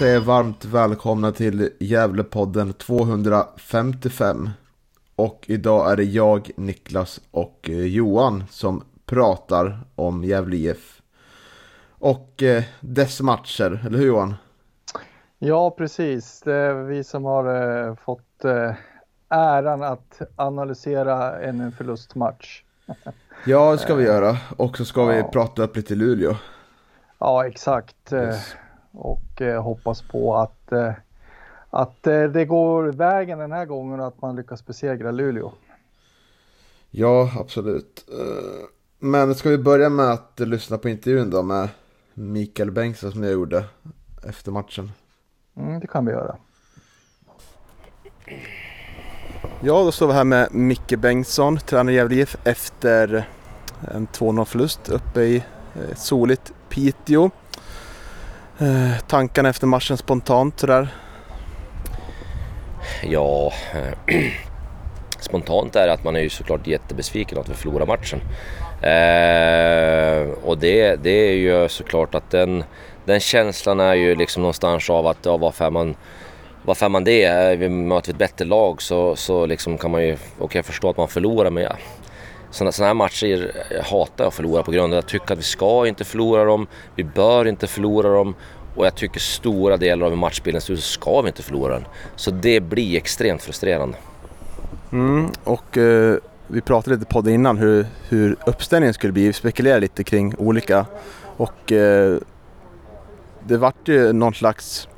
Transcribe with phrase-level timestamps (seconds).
[0.00, 4.50] Då hälsar jag er varmt välkomna till Gävlepodden 255.
[5.16, 11.02] Och idag är det jag, Niklas och eh, Johan som pratar om Gävle IF.
[11.90, 14.34] Och eh, dess matcher, eller hur Johan?
[15.38, 16.40] Ja, precis.
[16.40, 18.74] Det är vi som har eh, fått eh,
[19.28, 22.62] äran att analysera en, förlustmatch.
[23.44, 24.36] Ja, det ska vi göra.
[24.56, 25.30] Och så ska vi Ja.
[25.32, 26.36] prata upp lite Luleå.
[27.18, 28.12] Ja, exakt.
[28.12, 28.54] Yes.
[28.92, 30.92] Och eh, hoppas på att, eh,
[31.70, 35.52] att eh, det går vägen den här gången och att man lyckas besegra Luleå.
[36.90, 38.08] Ja, absolut.
[38.98, 41.68] Men ska vi börja med att lyssna på intervjun då med
[42.14, 43.64] Mikael Bengtsson som jag gjorde
[44.28, 44.92] efter matchen?
[45.56, 46.36] Mm, det kan vi göra.
[49.60, 53.28] Ja, då står vi här med Micke Bengtsson, tränare i Gävle IF efter
[53.94, 55.44] en 2-0 förlust uppe i
[55.96, 57.30] soligt Piteå.
[58.60, 60.88] Eh, tankarna efter matchen spontant sådär?
[63.02, 64.16] Ja, eh,
[65.20, 68.20] spontant är det att man är ju såklart jättebesviken att vi förlorar matchen.
[68.82, 72.64] Eh, och det, det är ju såklart att den,
[73.04, 75.96] den känslan är ju liksom någonstans av att ja, varför är man
[76.62, 77.56] varför är man det?
[77.58, 81.08] Vi möter ett bättre lag så, så liksom kan man ju okej, förstå att man
[81.08, 81.76] förlorar men ja,
[82.50, 85.38] sådana, sådana här matcher hatar jag att förlora på grund av att jag tycker att
[85.38, 86.66] vi ska inte förlora dem.
[86.94, 88.34] Vi bör inte förlora dem.
[88.76, 91.84] Och jag tycker stora delar av matchbilden så ska vi inte förlora den.
[92.16, 93.96] Så det blir extremt frustrerande.
[94.92, 96.16] Mm, och eh,
[96.46, 99.26] vi pratade lite på det innan hur, hur uppställningen skulle bli.
[99.26, 100.86] Vi spekulerade lite kring olika
[101.36, 102.18] och eh,
[103.46, 104.88] det vart ju någon slags,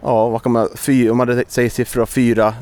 [0.00, 2.52] ja vad kan man, fy, om man säger siffror 4-1.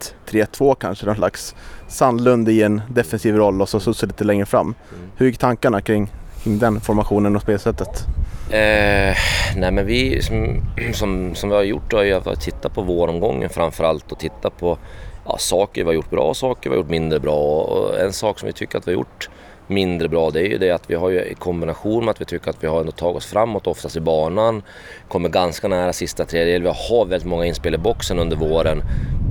[0.00, 1.54] 1, 3, 2 kanske, någon slags
[1.88, 4.74] Sandlund i en defensiv roll och så Susse lite längre fram.
[5.16, 6.10] Hur gick tankarna kring,
[6.42, 8.06] kring den formationen och spelsättet?
[8.50, 9.16] Eh,
[9.56, 13.50] nej men vi som, som, som vi har gjort har ju att titta på våromgången
[13.50, 14.78] framförallt och titta på
[15.26, 17.62] ja, saker vi har gjort bra, saker vi har gjort mindre bra.
[17.62, 19.28] Och en sak som vi tycker att vi har gjort
[19.68, 22.24] mindre bra det är ju det att vi har ju i kombination med att vi
[22.24, 24.62] tycker att vi har ändå tagit oss framåt oftast i banan.
[25.08, 26.62] Kommer ganska nära sista tredjedel.
[26.62, 28.82] Vi har väldigt många inspel i boxen under våren.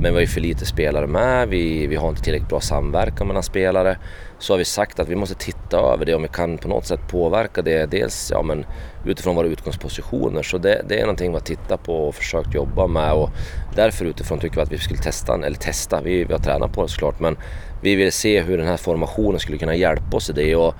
[0.02, 1.48] Men vi har ju för lite spelare med.
[1.48, 3.98] Vi, vi har inte tillräckligt bra samverkan mellan spelare.
[4.40, 6.86] Så har vi sagt att vi måste titta över det om vi kan på något
[6.86, 7.86] sätt påverka det.
[7.86, 8.66] Dels ja, men
[9.06, 10.44] utifrån våra utgångspositioner.
[10.44, 13.14] Så det, det är någonting vi har tittat på och försökt jobba med.
[13.14, 13.30] Och
[13.76, 16.82] därför utifrån tycker vi att vi skulle testa, eller testa, vi, vi har tränat på
[16.82, 17.20] det såklart.
[17.20, 17.38] Men
[17.82, 20.56] vi vill se hur den här formationen skulle kunna hjälpa oss i det.
[20.56, 20.76] Och,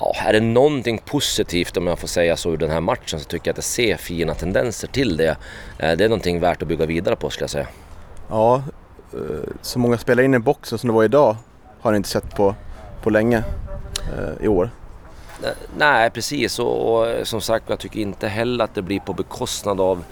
[0.00, 3.24] Ja, är det någonting positivt om jag får säga så ur den här matchen så
[3.24, 5.36] tycker jag att jag ser fina tendenser till det.
[5.78, 7.66] Eh, Det är någonting värt att bygga vidare på skulle jag säga.
[8.30, 8.62] Ja,
[9.12, 9.20] eh,
[9.62, 11.36] så många spelare in i boxen som det var idag
[11.80, 12.54] har ni inte sett på,
[13.02, 13.42] på länge
[14.16, 14.70] eh, i år.
[15.78, 19.80] Nej precis och, och som sagt jag tycker inte heller att det blir på bekostnad
[19.80, 20.04] av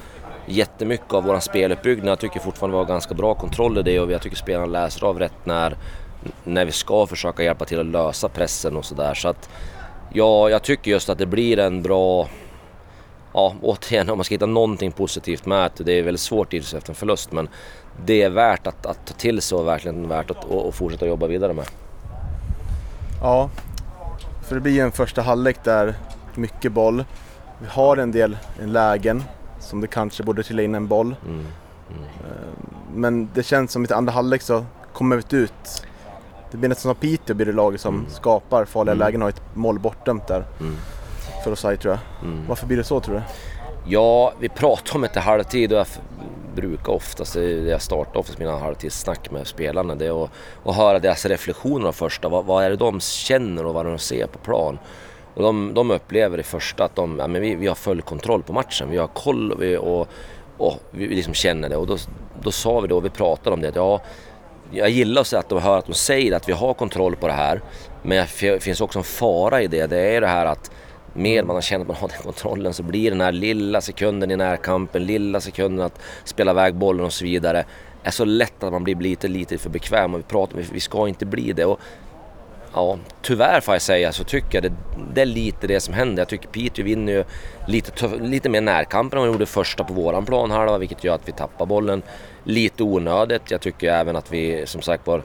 [0.46, 2.08] jättemycket av vår speluppbyggnad.
[2.08, 5.06] Jag tycker fortfarande vi har ganska bra kontroll i det och jag tycker spelarna läser
[5.06, 5.76] av rätt när,
[6.44, 9.14] när vi ska försöka hjälpa till att lösa pressen och sådär.
[9.14, 9.50] Så att
[10.12, 12.28] ja, jag tycker just att det blir en bra
[13.36, 15.84] Ja, återigen om man ska hitta någonting positivt med det.
[15.84, 17.48] Det är väldigt svårt givetvis efter en förlust men
[18.06, 21.06] det är värt att, att ta till sig och verkligen värt att och, och fortsätta
[21.06, 21.64] jobba vidare med.
[23.20, 23.50] Ja,
[24.42, 25.94] för det blir en första halvlek där
[26.34, 27.04] mycket boll.
[27.60, 29.22] Vi har en del lägen
[29.64, 31.16] som det kanske borde trilla in en boll.
[31.26, 31.44] Mm.
[31.90, 32.26] Eh,
[32.94, 35.86] Men det känns som i andra halvlek så kommer vi ut.
[36.50, 39.06] Det blir nästan som Piteå blir det laget som skapar farliga Mm.
[39.06, 40.44] lägen och har ett mål bortdömt där.
[40.60, 40.76] Mm.
[41.44, 42.28] För offside tror jag.
[42.30, 42.46] Mm.
[42.48, 43.22] Varför blir det så tror du?
[43.86, 45.86] Ja, vi pratar om det till halvtid och jag
[46.54, 50.30] brukar oftast, det jag startar oftast mina halvtidssnack med spelarna, det är att,
[50.64, 52.28] att höra deras reflektioner av första.
[52.28, 54.78] Vad, vad är det de känner och vad de ser på plan?
[55.34, 58.42] Och de, de upplever i första att de, ja, men vi, vi har full kontroll
[58.42, 60.08] på matchen, vi har koll och vi, och,
[60.56, 61.76] och vi liksom känner det.
[61.76, 61.96] Och då,
[62.42, 64.00] då sa vi då, vi pratade om det, att ja,
[64.70, 67.32] jag gillar att, att de hör att de säger att vi har kontroll på det
[67.32, 67.60] här.
[68.02, 69.86] Men det finns också en fara i det.
[69.86, 70.70] Det är det här att
[71.14, 74.36] mer man känner att man har den kontrollen så blir den här lilla sekunden i
[74.36, 77.64] närkampen, lilla sekunden att spela iväg bollen och så vidare
[78.02, 81.08] är så lätt att man blir lite, lite för bekväm och vi pratar vi ska
[81.08, 81.64] inte bli det.
[81.64, 81.80] Och,
[82.74, 84.72] ja, tyvärr får jag säga så tycker jag det,
[85.14, 86.20] det är lite det som händer.
[86.20, 87.24] Jag tycker Piteå vinner ju
[87.68, 91.28] lite, tuff, lite mer närkamper än de gjorde första på våran planhalva vilket gör att
[91.28, 92.02] vi tappar bollen
[92.44, 93.50] lite onödigt.
[93.50, 95.22] Jag tycker även att vi som sagt var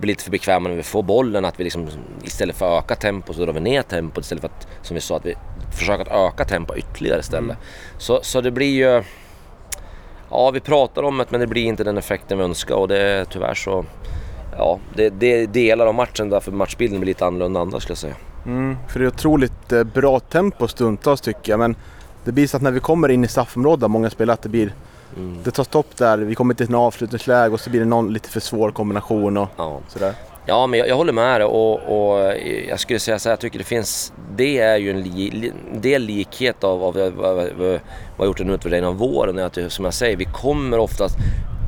[0.00, 1.44] blir lite för bekväma när vi får bollen.
[1.44, 1.88] Att vi liksom,
[2.22, 5.00] istället för att öka tempo så drar vi ner tempot istället för att, som vi
[5.00, 5.34] sa, att vi
[5.78, 7.44] försöker att öka tempo ytterligare istället.
[7.44, 7.56] Mm.
[7.98, 9.02] Så, så det blir ju...
[10.30, 13.02] Ja, vi pratar om det men det blir inte den effekten vi önskar och det
[13.02, 13.84] är tyvärr så...
[14.60, 17.98] Ja, det, det är delar av matchen därför matchbilden blir lite annorlunda andra skulle jag
[17.98, 18.14] säga.
[18.46, 21.76] Mm, för det är otroligt eh, bra tempo stundtals tycker jag men
[22.24, 24.72] det blir så att när vi kommer in i straffområdet, många spelar att det blir
[25.16, 25.38] Mm.
[25.44, 28.28] Det tar stopp där, vi kommer till en avslutningsläge och så blir det någon lite
[28.28, 29.80] för svår kombination och ja.
[29.88, 30.14] sådär.
[30.46, 32.34] Ja, men jag, jag håller med dig och, och,
[32.68, 36.02] jag skulle säga så här, jag tycker det finns, det är ju en li, del
[36.02, 37.80] likhet av, av, av, av vad
[38.18, 41.16] jag gjort en utvärdering av våren, att som jag säger, vi kommer oftast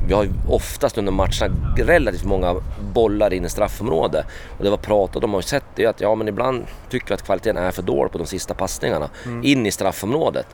[0.07, 2.55] vi har oftast under matcherna relativt många
[2.93, 4.25] bollar in i straffområdet.
[4.57, 7.25] Och det var pratat om och sett det att ja men ibland tycker vi att
[7.25, 9.43] kvaliteten är för dålig på de sista passningarna mm.
[9.43, 10.47] in i straffområdet.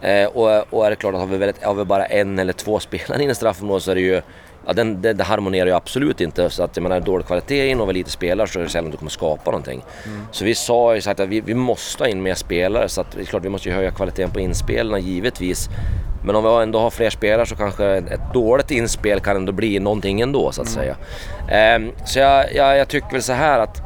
[0.00, 2.52] Eh, och, och är det klart att har vi, väldigt, har vi bara en eller
[2.52, 4.22] två spelare in i straffområdet så är det ju
[4.66, 6.50] Ja, den, det, det harmonerar ju absolut inte.
[6.50, 8.90] Så att jag menar, dålig kvalitet in och vi lite spelare så är det sällan
[8.90, 9.84] du kommer skapa någonting.
[10.06, 10.26] Mm.
[10.32, 13.12] Så vi sa ju sagt att vi, vi måste ha in mer spelare så att
[13.12, 15.68] det är klart vi måste ju höja kvaliteten på inspelarna givetvis.
[16.24, 19.78] Men om vi ändå har fler spelare så kanske ett dåligt inspel kan ändå bli
[19.78, 20.96] någonting ändå så att mm.
[21.48, 21.76] säga.
[21.76, 23.82] Um, så jag, jag, jag, tycker väl så här att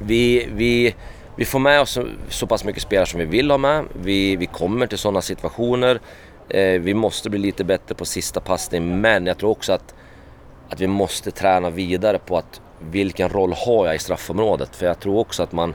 [0.00, 0.94] vi, vi
[1.38, 3.84] vi får med oss så, så pass mycket spelare som vi vill ha med.
[4.02, 6.00] Vi, vi kommer till sådana situationer.
[6.48, 9.94] Eh, vi måste bli lite bättre på sista passning men jag tror också att,
[10.68, 14.76] att vi måste träna vidare på att vilken roll har jag i straffområdet?
[14.76, 15.74] För jag tror också att man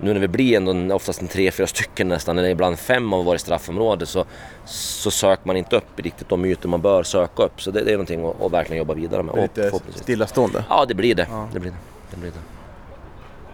[0.00, 3.24] nu när vi blir ändå oftast en tre, fyra stycken nästan, eller ibland fem av
[3.24, 4.24] varje straffområde så,
[4.64, 7.62] så söker man inte upp riktigt de ytor man bör söka upp.
[7.62, 9.36] Så det, det är någonting att, att, verkligen jobba vidare med.
[9.36, 10.64] Lite stillastående?
[10.68, 11.26] Ja, det blir det.
[11.30, 11.48] Ja.
[11.52, 11.76] det, blir det.
[12.10, 12.40] det, blir det.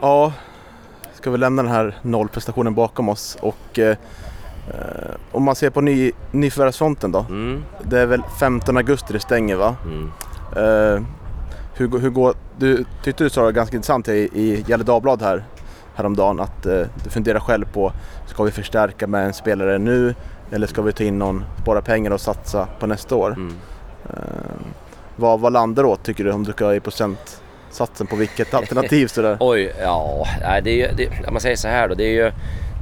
[0.00, 0.32] Ja,
[1.14, 3.96] ska vi lämna den här nollprestationen bakom oss och eh,
[4.68, 7.26] eh, om man ser på ny, nyförvärvsfronten då.
[7.28, 7.64] Mm.
[7.82, 9.76] Det är väl 15 augusti det stänger va?
[9.84, 10.10] Mm.
[10.56, 11.02] Eh,
[11.76, 15.44] hur, hur går, du tyckte du sa det ganska intressant i, i Gävle Dagblad här
[15.94, 17.92] häromdagen att eh, du funderar själv på
[18.26, 20.14] ska vi förstärka med en spelare nu
[20.52, 23.32] eller ska vi ta in någon, spara pengar och satsa på nästa år?
[23.32, 23.54] Mm.
[24.10, 24.16] Eh,
[25.16, 29.06] vad, vad landar då tycker du om du ska i procent satsen på vilket alternativ
[29.06, 29.36] sådär?
[29.40, 30.26] Oj, ja,
[30.64, 32.32] det är ju, det, man säger så här då, det är ju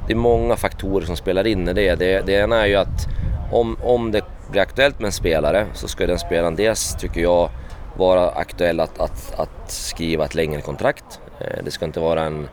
[0.07, 1.95] det är många faktorer som spelar in i det.
[1.95, 3.07] Det, det ena är ju att
[3.51, 7.49] om, om det blir aktuellt med en spelare så ska den spelaren dels, tycker jag,
[7.97, 11.21] vara aktuell att, att, att skriva ett längre kontrakt.
[11.39, 12.47] Eh, det ska inte vara en,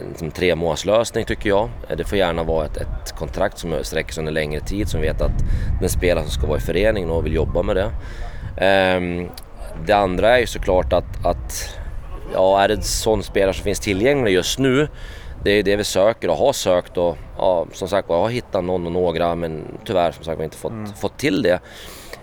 [0.00, 1.70] en, liksom en tre tycker jag.
[1.88, 5.00] Eh, det får gärna vara ett, ett kontrakt som sträcker sig under längre tid som
[5.00, 5.44] vet att
[5.80, 7.90] den spelare som ska vara i föreningen och vill jobba med det.
[8.56, 9.28] Ehm,
[9.86, 11.78] det andra är ju såklart att, att
[12.34, 14.88] ja, är det en sån spelare som finns tillgänglig just nu
[15.44, 18.64] det är det vi söker och har sökt och ja, som sagt jag har hittat
[18.64, 20.92] någon och några men tyvärr som sagt inte fått, mm.
[20.92, 21.60] fått till det.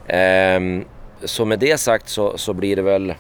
[0.08, 0.86] Ehm,
[1.24, 3.14] så med det sagt så, så blir det väl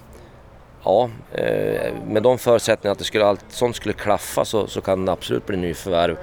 [0.84, 5.06] Ja, eh, med de förutsättningarna att det skulle, allt sånt skulle klaffa så, så kan
[5.06, 6.18] det absolut bli nyförvärv.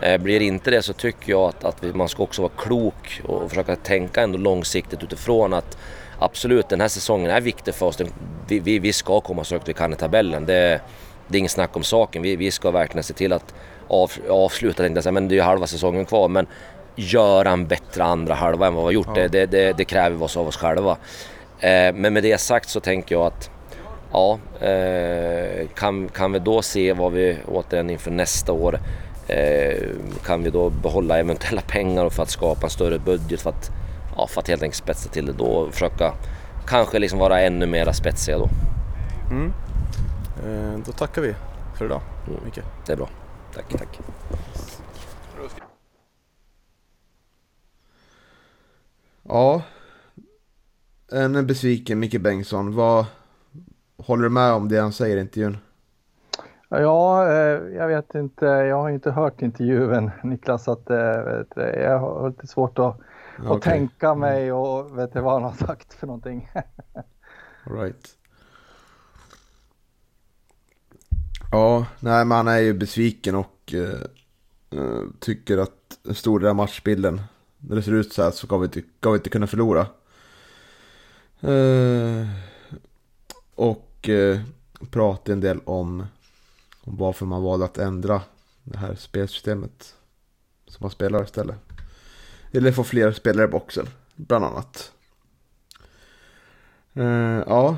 [0.00, 3.48] Eh, blir inte det så tycker jag att, att man ska också vara klok och
[3.48, 5.78] försöka tänka ändå långsiktigt utifrån att
[6.18, 8.00] absolut, den här säsongen är viktig för oss.
[8.48, 10.46] Vi, vi, vi ska komma så högt vi kan i tabellen.
[10.46, 10.80] Det,
[11.28, 12.22] det är inget snack om saken.
[12.22, 13.54] Vi, vi ska verkligen se till att
[13.88, 16.28] av, avsluta, tänkte jag säga, men det är ju halva säsongen kvar.
[16.28, 16.46] Men
[16.96, 19.06] göra en bättre andra halva än vad vi har gjort.
[19.06, 19.14] Ja.
[19.14, 20.96] Det, det, det, det, kräver vi oss av oss själva.
[21.60, 23.50] Eh, men med det sagt så tänker jag att
[24.12, 28.80] ja, eh, kan, kan vi då se vad vi återigen inför nästa år
[29.28, 29.82] eh,
[30.26, 33.70] kan vi då behålla eventuella pengar för att skapa en större budget för att
[34.16, 36.12] ja, för att helt enkelt spetsa till det då och försöka
[36.66, 38.48] kanske liksom vara ännu mer spetsiga då.
[39.30, 39.52] Mm.
[40.44, 41.34] Eh, då tackar vi
[41.78, 42.40] för idag, mm.
[42.44, 42.60] Micke.
[42.86, 43.08] Det är bra.
[43.54, 44.00] Tack, tack.
[49.22, 49.62] Ja,
[51.12, 52.74] en besviken Micke Bengtsson.
[52.74, 53.06] Vad
[53.96, 55.56] håller du med om det han säger i intervjun?
[56.68, 58.44] Ja, eh, jag vet inte.
[58.46, 60.68] Jag har inte hört intervjun Niklas.
[60.68, 60.98] Att, eh,
[61.56, 62.96] jag har lite svårt att
[63.38, 63.50] okay.
[63.50, 64.20] och tänka mm.
[64.20, 66.50] mig och vet vad han har sagt för någonting.
[67.64, 68.17] right.
[71.50, 76.56] Ja, nej men han är ju besviken och uh, tycker att en stor del av
[76.56, 77.20] matchbilden,
[77.58, 79.86] när det ser ut så här så ska vi inte, ska vi inte kunna förlora.
[81.44, 82.26] Uh,
[83.54, 84.40] och uh,
[84.90, 86.06] pratar en del om,
[86.84, 88.20] om varför man valde att ändra
[88.64, 89.94] det här spelsystemet
[90.66, 91.56] som man spelar istället.
[92.52, 93.86] Eller få fler spelare i boxen,
[94.16, 94.92] bland annat.
[96.96, 97.76] Uh, ja.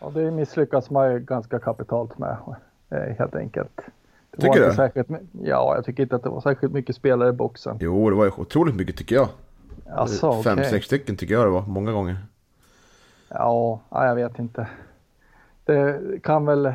[0.00, 2.36] Ja, det misslyckas man ju ganska kapitalt med
[3.18, 3.80] helt enkelt.
[4.30, 4.74] Det tycker du?
[4.74, 5.08] Särskilt,
[5.42, 7.76] ja, jag tycker inte att det var särskilt mycket spelare i boxen.
[7.80, 9.28] Jo, det var ju otroligt mycket tycker jag.
[9.90, 10.70] Alltså, Fem, okay.
[10.70, 12.16] sex stycken tycker jag det var, många gånger.
[13.28, 14.68] Ja, jag vet inte.
[15.64, 16.72] Det kan väl...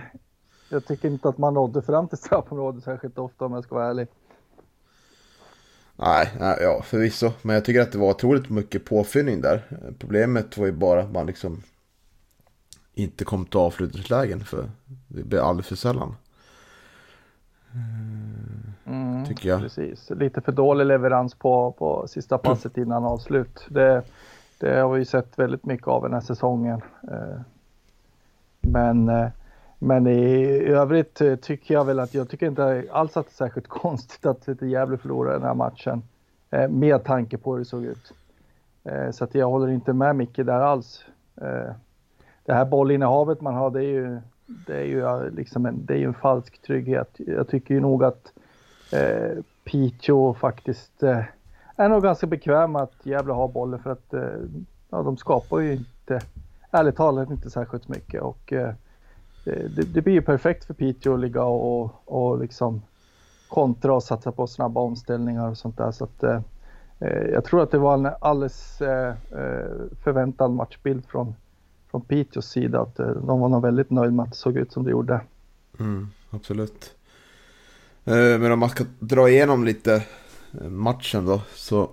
[0.69, 3.87] Jag tycker inte att man nådde fram till straffområdet särskilt ofta om jag ska vara
[3.87, 4.07] ärlig.
[5.95, 7.31] Nej, nej, ja förvisso.
[7.41, 9.63] Men jag tycker att det var otroligt mycket påfyllning där.
[9.99, 11.61] Problemet var ju bara att man liksom
[12.97, 14.69] inte kom till avslutningslägen för
[15.07, 16.15] det blev alldeles för sällan.
[18.85, 19.59] Mm, tycker jag.
[19.59, 23.65] Precis, lite för dålig leverans på, på sista passet innan avslut.
[23.69, 24.03] Det,
[24.59, 26.81] det har vi sett väldigt mycket av den här säsongen.
[27.11, 27.41] Eh,
[28.61, 29.27] men, eh,
[29.79, 33.35] men i övrigt eh, tycker jag väl att jag tycker inte alls att det är
[33.35, 36.03] särskilt konstigt att Gävle förlorade den här matchen.
[36.69, 38.13] Med tanke på hur det såg ut.
[39.11, 41.05] Så att jag håller inte med Micke där alls.
[42.47, 46.07] Det här bollinnehavet man har det är ju, det är ju liksom en, det är
[46.07, 47.09] en falsk trygghet.
[47.17, 48.33] Jag tycker ju nog att
[48.93, 51.23] eh, Piteå faktiskt eh,
[51.75, 54.21] är nog ganska bekväm med att Gävle har bollen för att eh,
[54.89, 56.21] ja, de skapar ju inte,
[56.71, 58.69] ärligt talat inte särskilt mycket och eh,
[59.45, 62.81] eh det, det, blir ju perfekt för Piteå att ligga och, och liksom
[63.47, 66.41] kontra och satsa på snabba omställningar och sånt där så att eh,
[66.99, 69.71] eh jag tror att det var en alldeles eh, eh
[70.03, 71.35] förväntad matchbild från,
[71.91, 74.71] från Piteås sida att eh, de var nog väldigt nöjda med att det såg ut
[74.71, 75.21] som det gjorde.
[75.79, 76.95] Mm, absolut.
[78.05, 80.03] Eh, men om man ska dra igenom lite
[80.61, 81.89] eh, matchen då så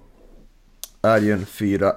[1.03, 1.93] är det ju en 4-1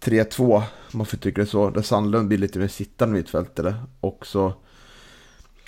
[0.00, 0.56] 3-2
[0.92, 1.70] om man får tycka det så.
[1.70, 3.74] Där Sandlund blir lite mer sittande mittfältare.
[4.00, 4.52] Och så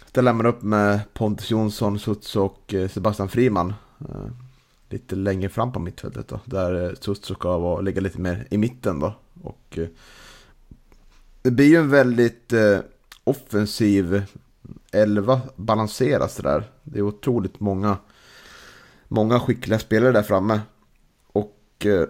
[0.06, 3.74] ställer man upp med Pontus Jonsson, Suts och Sebastian Friman.
[4.88, 6.40] Lite längre fram på mittfältet då.
[6.44, 9.14] Där Suts ska vara, ligga lite mer i mitten då.
[9.46, 9.88] Och eh,
[11.42, 12.78] det blir ju en väldigt eh,
[13.24, 14.22] offensiv
[14.92, 16.70] elva balanseras det där.
[16.82, 17.98] Det är otroligt många,
[19.08, 20.60] många skickliga spelare där framme.
[21.26, 22.04] Och eh,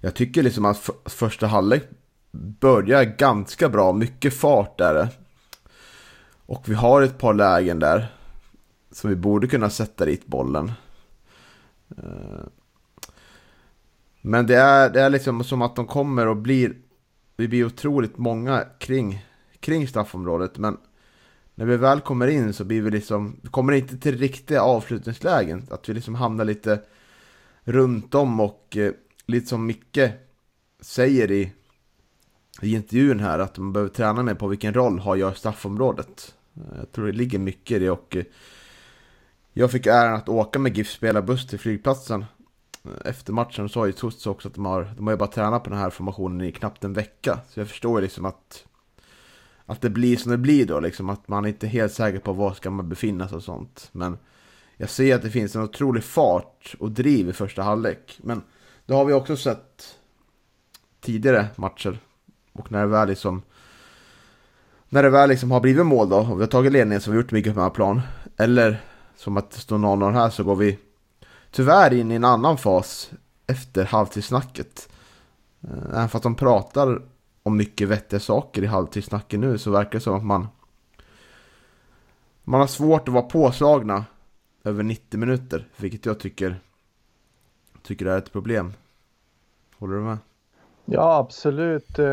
[0.00, 1.88] jag tycker liksom att första halvlek
[2.30, 3.92] börjar ganska bra.
[3.92, 5.08] Mycket fart är det.
[6.46, 8.14] Och vi har ett par lägen där.
[8.92, 10.72] Som vi borde kunna sätta dit bollen.
[14.20, 16.76] Men det är, det är liksom som att de kommer och blir...
[17.36, 19.26] Vi blir otroligt många kring,
[19.60, 20.58] kring straffområdet.
[20.58, 20.76] Men
[21.54, 23.36] när vi väl kommer in så blir vi liksom...
[23.42, 25.66] Vi kommer inte till riktiga avslutningslägen.
[25.70, 26.80] Att vi liksom hamnar lite
[27.64, 28.92] runt om och eh,
[29.26, 30.10] lite som Micke
[30.80, 31.52] säger i,
[32.62, 36.34] i intervjun här att man behöver träna mer på vilken roll har jag i straffområdet.
[36.78, 38.24] Jag tror det ligger mycket i det och eh,
[39.52, 42.24] jag fick äran att åka med GIF spelarbuss till flygplatsen
[43.04, 45.70] efter matchen sa ju Tuts också att de har, de har ju bara tränat på
[45.70, 47.40] den här formationen i knappt en vecka.
[47.48, 48.64] Så jag förstår ju liksom att,
[49.66, 52.32] att det blir som det blir då, liksom att man inte är helt säker på
[52.32, 53.88] var ska man befinna sig och sånt.
[53.92, 54.18] Men
[54.76, 58.18] jag ser att det finns en otrolig fart och driv i första halvlek.
[58.22, 58.42] Men
[58.86, 59.98] det har vi också sett
[61.00, 61.98] tidigare matcher.
[62.52, 63.42] Och när det väl liksom
[64.92, 67.12] när det väl liksom har blivit mål då, och vi har tagit ledningen så har
[67.12, 68.00] vi gjort mycket på den här plan.
[68.36, 68.80] Eller
[69.16, 70.78] som att det står 0-0 här så går vi
[71.50, 73.10] tyvärr in i en annan fas
[73.46, 74.88] efter halvtidssnacket.
[75.60, 77.02] Eh, även fast de pratar
[77.42, 80.48] om mycket vettiga saker i halvtidssnacket nu så verkar det som att man
[82.44, 84.04] man har svårt att vara påslagna
[84.64, 86.60] över 90 minuter, vilket jag tycker
[87.82, 88.72] tycker är ett problem.
[89.78, 90.18] Håller du med?
[90.84, 91.98] Ja, absolut.
[91.98, 92.06] Eh,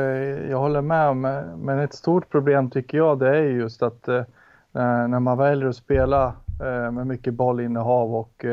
[0.49, 1.17] jag håller med.
[1.57, 4.23] Men ett stort problem tycker jag det är just att eh,
[4.71, 6.33] när man väljer att spela
[6.91, 8.45] med mycket bollinnehav och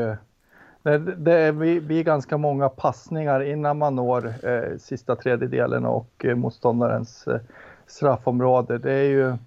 [1.17, 7.39] det blir ganska många passningar innan man når eh, sista tredjedelen och eh, motståndarens eh,
[7.87, 8.77] straffområde.
[8.77, 9.37] Det är ju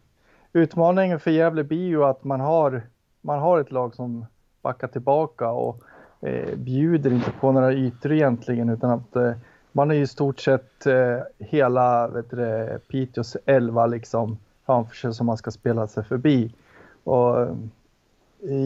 [0.52, 2.83] utmaningen för Gävle blir ju att man har,
[3.21, 4.26] man har ett lag som
[4.62, 5.83] backar tillbaka och
[6.21, 9.33] eh, bjuder inte på några ytor egentligen utan att eh,
[9.73, 15.14] man är ju i stort sett eh, hela vet du, Piteås elva liksom framför sig
[15.14, 16.54] som man ska spela sig förbi.
[17.04, 17.49] Och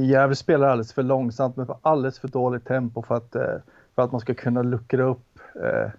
[0.04, 3.56] Gävle spelar alldeles för långsamt med alldeles för dåligt tempo för att, eh,
[3.94, 5.90] för att man ska kunna luckra upp eh,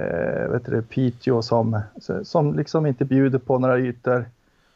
[0.00, 1.80] eh, vet du, Piteå som,
[2.22, 4.24] som liksom inte bjuder på några ytor.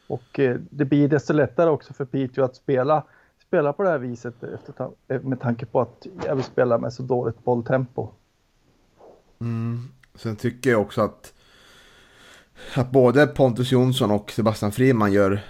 [0.07, 3.03] Och eh, det blir desto lättare också för Piteå att spela
[3.53, 7.03] spela på det här viset efter, eh, med tanke på att Gävle spelar med så
[7.03, 8.09] dåligt bolltempo.
[9.41, 9.91] Mm.
[10.15, 11.33] Sen tycker jag också att,
[12.75, 15.41] att både Pontus Jonsson och Sebastian Friman gör,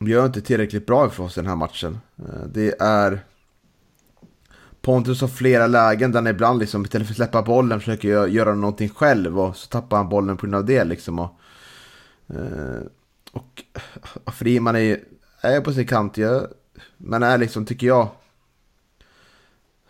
[0.00, 1.98] gör inte tillräckligt bra för oss i den här matchen.
[2.18, 3.20] Eh, det är
[4.84, 8.54] Pontus har flera lägen där han ibland liksom istället för att släppa bollen försöker göra,
[8.54, 11.18] någonting själv och så tappar han bollen på grund av det liksom.
[11.18, 11.40] Och,
[12.28, 12.82] eh,
[13.32, 13.62] och,
[14.24, 15.00] och Friman är,
[15.40, 16.46] är på sin kant, jag,
[16.96, 18.08] men är liksom, tycker jag,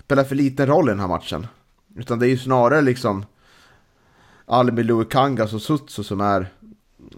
[0.04, 1.46] spelar för liten roll i den här matchen.
[1.96, 3.26] Utan det är ju snarare liksom
[4.46, 6.52] Almi Kangas och Sutsu som är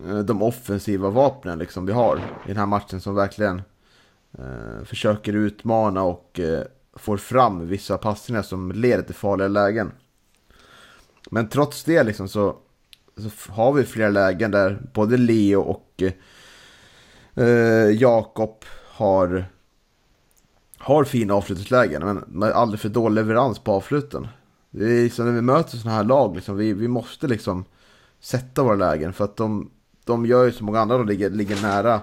[0.09, 3.63] Eh, de offensiva vapnen liksom vi har i den här matchen som verkligen
[4.39, 6.63] eh, försöker utmana och eh,
[6.95, 9.93] får fram vissa passningar som leder till farliga lägen.
[11.31, 12.57] Men trots det liksom så,
[13.17, 16.13] så har vi flera lägen där både Leo och eh,
[17.47, 19.45] eh, Jakob har,
[20.79, 22.05] har fina avslutningslägen.
[22.05, 24.29] Men med aldrig för dålig leverans på avsluten.
[24.71, 27.65] Det är liksom när vi möter sådana här lag, liksom, vi, vi måste liksom
[28.21, 29.13] sätta våra lägen.
[29.13, 29.71] För att de,
[30.07, 32.01] de gör ju som många andra, de ligger, ligger nära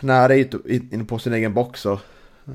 [0.00, 2.00] nära inne på sin egen box och
[2.46, 2.52] eh,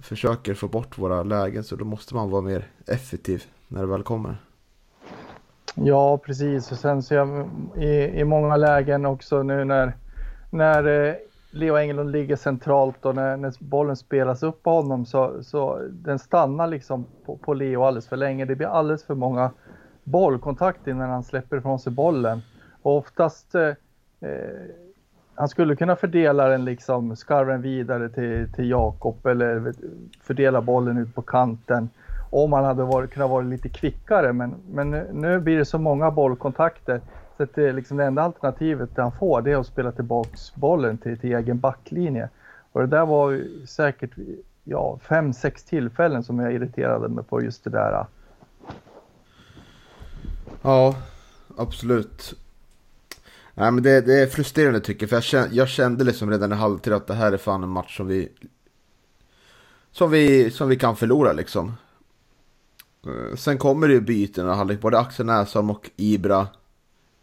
[0.00, 1.64] försöker få bort våra lägen.
[1.64, 4.36] Så då måste man vara mer effektiv när det väl kommer.
[5.74, 6.72] Ja, precis.
[6.72, 7.90] Och sen så jag i,
[8.20, 9.92] i många lägen också nu när,
[10.50, 11.14] när eh,
[11.50, 16.18] Leo Englund ligger centralt och när, när bollen spelas upp på honom så, så den
[16.18, 18.44] stannar liksom på, på Leo alldeles för länge.
[18.44, 19.50] Det blir alldeles för många
[20.04, 22.42] bollkontakter innan han släpper ifrån sig bollen.
[22.86, 23.68] Och oftast eh,
[24.20, 24.70] eh,
[25.34, 29.72] han skulle kunna fördela den liksom, skarva den vidare till, till Jakob eller
[30.22, 31.88] fördela bollen ut på kanten.
[32.30, 35.78] Om han hade varit, kunnat vara lite kvickare men, men nu, nu blir det så
[35.78, 37.00] många bollkontakter
[37.36, 40.98] så att det, liksom det enda alternativet han får det är att spela tillbaks bollen
[40.98, 42.28] till, till egen backlinje.
[42.72, 44.10] Och det där var säkert
[44.64, 48.06] ja, fem, sex tillfällen som jag irriterade mig på just det där.
[50.62, 50.94] Ja,
[51.56, 52.36] absolut.
[53.58, 55.10] Nej men det, det är frustrerande tycker jag.
[55.10, 57.68] För jag kände, jag kände liksom redan i halvtid att det här är fan en
[57.68, 58.28] match som vi...
[59.92, 61.72] Som vi, som vi kan förlora liksom.
[63.06, 64.80] Eh, sen kommer det ju byten i halvlek.
[64.80, 66.48] Både Axel Näsholm och Ibra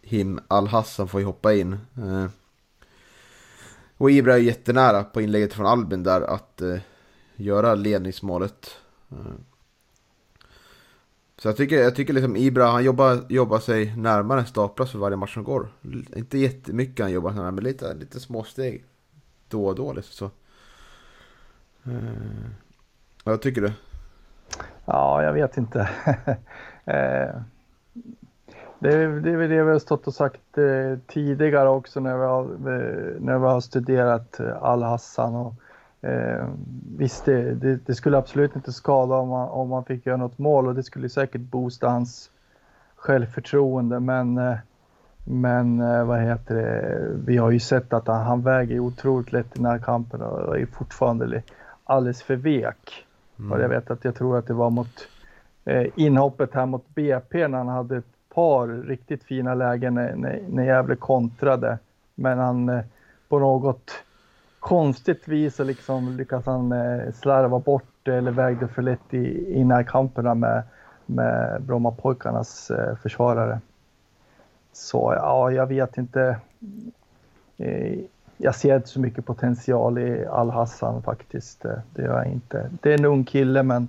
[0.02, 1.74] Him Al-Hassan får ju hoppa in.
[1.74, 2.26] Eh,
[3.98, 6.78] och Ibra är jättenära på inlägget från Albin där att eh,
[7.36, 8.78] göra ledningsmålet.
[11.44, 15.18] Så jag tycker, jag tycker liksom Ibra, han jobbar, jobbar sig närmare staplas för varje
[15.18, 15.68] match som går.
[16.16, 18.84] Inte jättemycket han jobbar närmare, men lite, lite småsteg
[19.48, 19.94] då och då.
[19.94, 20.26] Liksom, så.
[21.92, 22.50] Eh,
[23.24, 23.72] vad tycker du?
[24.86, 25.80] Ja, jag vet inte.
[26.86, 27.42] eh,
[28.80, 32.18] det, är, det är väl det vi har stått och sagt eh, tidigare också när
[32.18, 35.36] vi har, eh, när vi har studerat eh, Al-Hassan.
[35.36, 35.54] Och,
[36.04, 36.48] Eh,
[36.98, 40.38] visst, det, det, det, skulle absolut inte skada om man, om man fick göra något
[40.38, 42.30] mål och det skulle säkert boosta hans
[42.96, 44.00] självförtroende.
[44.00, 44.56] Men, eh,
[45.24, 49.58] men eh, vad heter det, vi har ju sett att han, han väger otroligt lätt
[49.58, 51.44] i närkampen och är fortfarande
[51.84, 53.06] alldeles för vek.
[53.40, 53.52] Mm.
[53.52, 55.08] Och jag vet att jag tror att det var mot
[55.66, 60.42] eh, inhoppet här mot BP när han hade ett par riktigt fina lägen när, när,
[60.50, 61.78] när Gävle kontrade.
[62.16, 62.82] Men han
[63.30, 63.92] på något
[64.64, 69.64] konstigt vis så liksom lyckas han eh, slarva bort eller vägde för lätt i, i
[69.64, 70.64] närkamperna med,
[71.06, 73.60] med Brommapojkarnas eh, försvarare.
[74.74, 76.38] Så ja, jag vet inte.
[77.58, 78.00] Eh,
[78.38, 81.66] jag ser inte så mycket potential i Al-Hassan faktiskt.
[81.94, 82.70] Det gör jag inte.
[82.82, 83.88] Det är en ung kille men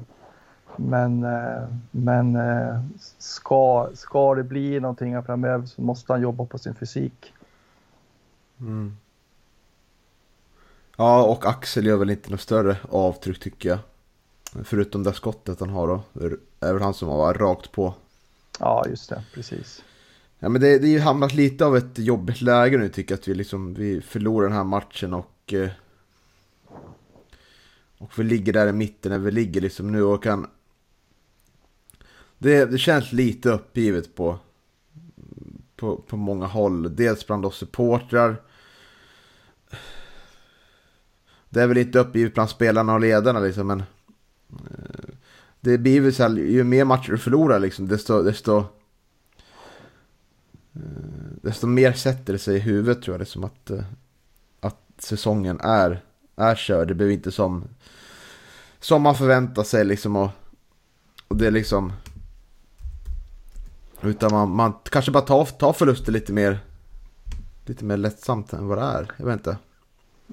[0.77, 1.27] men,
[1.91, 2.39] men
[3.19, 7.35] ska, ska det bli någonting framöver så måste han jobba på sin fysik.
[8.61, 8.97] Mm.
[10.97, 13.79] Ja, och Axel gör väl inte något större avtryck tycker jag.
[14.65, 16.03] Förutom det skottet han har då.
[16.13, 17.95] Det är väl han som har rakt på.
[18.61, 19.25] Ja, just det.
[19.35, 19.85] Precis.
[20.39, 23.19] Ja, men det, det är ju hamnat lite av ett jobbigt läge nu tycker jag.
[23.19, 25.55] Att vi, liksom, vi förlorar den här matchen och...
[25.55, 25.71] Eh,
[27.99, 30.47] och vi ligger där i mitten när vi ligger liksom nu och kan...
[32.39, 34.39] Det, det känns lite uppgivet på,
[35.77, 36.97] på, på många håll.
[36.97, 38.43] Dels bland oss supportrar
[41.55, 45.15] det är väl inte uppgivet bland spelarna och ledarna liksom, men eh,
[45.61, 48.59] det blir väl så här, ju mer matcher du förlorar liksom, desto, desto,
[50.73, 50.81] eh,
[51.43, 53.19] desto mer sätter det sig i huvudet tror jag.
[53.19, 53.85] Liksom att, eh,
[54.61, 56.03] att säsongen är,
[56.37, 56.89] är körd.
[56.89, 57.65] Det blir inte som,
[58.81, 60.17] som man förväntar sig liksom.
[60.17, 60.31] Och,
[61.29, 61.93] och det är liksom...
[64.03, 66.59] Utan man, man kanske bara tar, tar förluster lite mer,
[67.67, 69.13] lite mer lättsamt än vad det är.
[69.17, 69.57] Jag vet inte.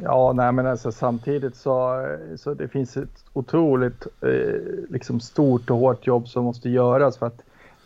[0.04, 5.78] Ja, nej men alltså samtidigt så, så det finns ett otroligt eh, liksom stort och
[5.78, 7.42] hårt jobb som måste göras för att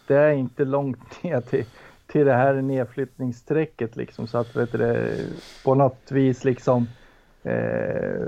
[0.08, 1.66] det är inte långt ner till,
[2.08, 4.28] till det här nedflyttningsstrecket liksom.
[4.28, 5.18] Så att vet du,
[5.66, 6.88] på något vis liksom
[7.44, 8.28] eh,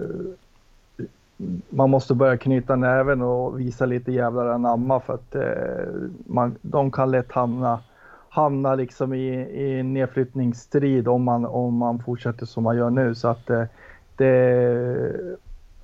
[1.69, 5.93] man måste börja knyta näven och visa lite jävlar anamma för att eh,
[6.25, 7.79] man, de kan lätt hamna,
[8.37, 13.15] hamna liksom i, i nedflyttningsstrid om man, om man fortsätter som man gör nu.
[13.15, 13.67] Så att det,
[14.15, 15.37] det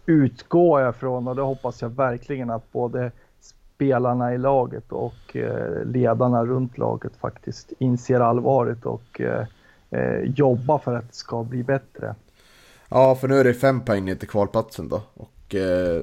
[0.05, 3.11] utgår jag från och det hoppas jag verkligen att både
[3.41, 9.45] spelarna i laget och eh, ledarna runt laget faktiskt inser allvaret och eh,
[9.89, 12.15] eh, jobbar för att det ska bli bättre.
[12.89, 15.01] Ja, för nu är det fem poäng ner till kvalplatsen då.
[15.13, 16.01] Och eh,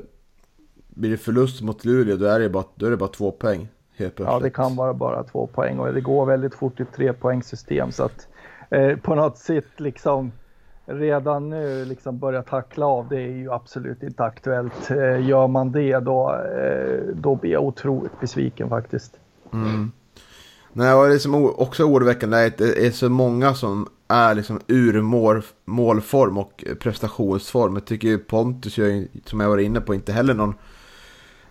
[0.88, 3.68] blir det förlust mot Luleå då är det bara, då är det bara två poäng
[4.16, 7.92] ja, det kan vara bara två poäng och det går väldigt fort i tre poängsystem
[7.92, 8.28] så att
[8.70, 10.32] eh, på något sätt liksom
[10.86, 14.90] redan nu liksom börja tackla av det är ju absolut inte aktuellt.
[14.90, 19.16] Eh, gör man det då, eh, då blir jag otroligt besviken faktiskt.
[19.52, 19.92] Mm.
[20.72, 24.34] Nej, och det som också är oroväckande är att det är så många som är
[24.34, 27.74] liksom ur mål, målform och prestationsform.
[27.74, 28.78] Jag tycker ju Pontus
[29.24, 30.54] som jag var inne på, inte heller någon,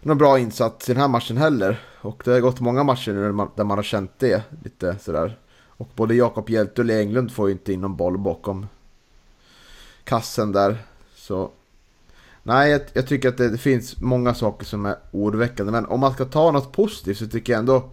[0.01, 1.79] någon bra insats i den här matchen heller.
[2.01, 4.95] Och det har gått många matcher nu där man, där man har känt det lite
[4.99, 5.37] sådär.
[5.67, 8.67] Och både Jakob Hjelte och Englund får ju inte in någon boll bakom
[10.03, 10.77] kassen där.
[11.15, 11.51] Så
[12.43, 15.71] nej, jag, jag tycker att det, det, finns många saker som är oroväckande.
[15.71, 17.89] Men om man ska ta något positivt så tycker jag ändå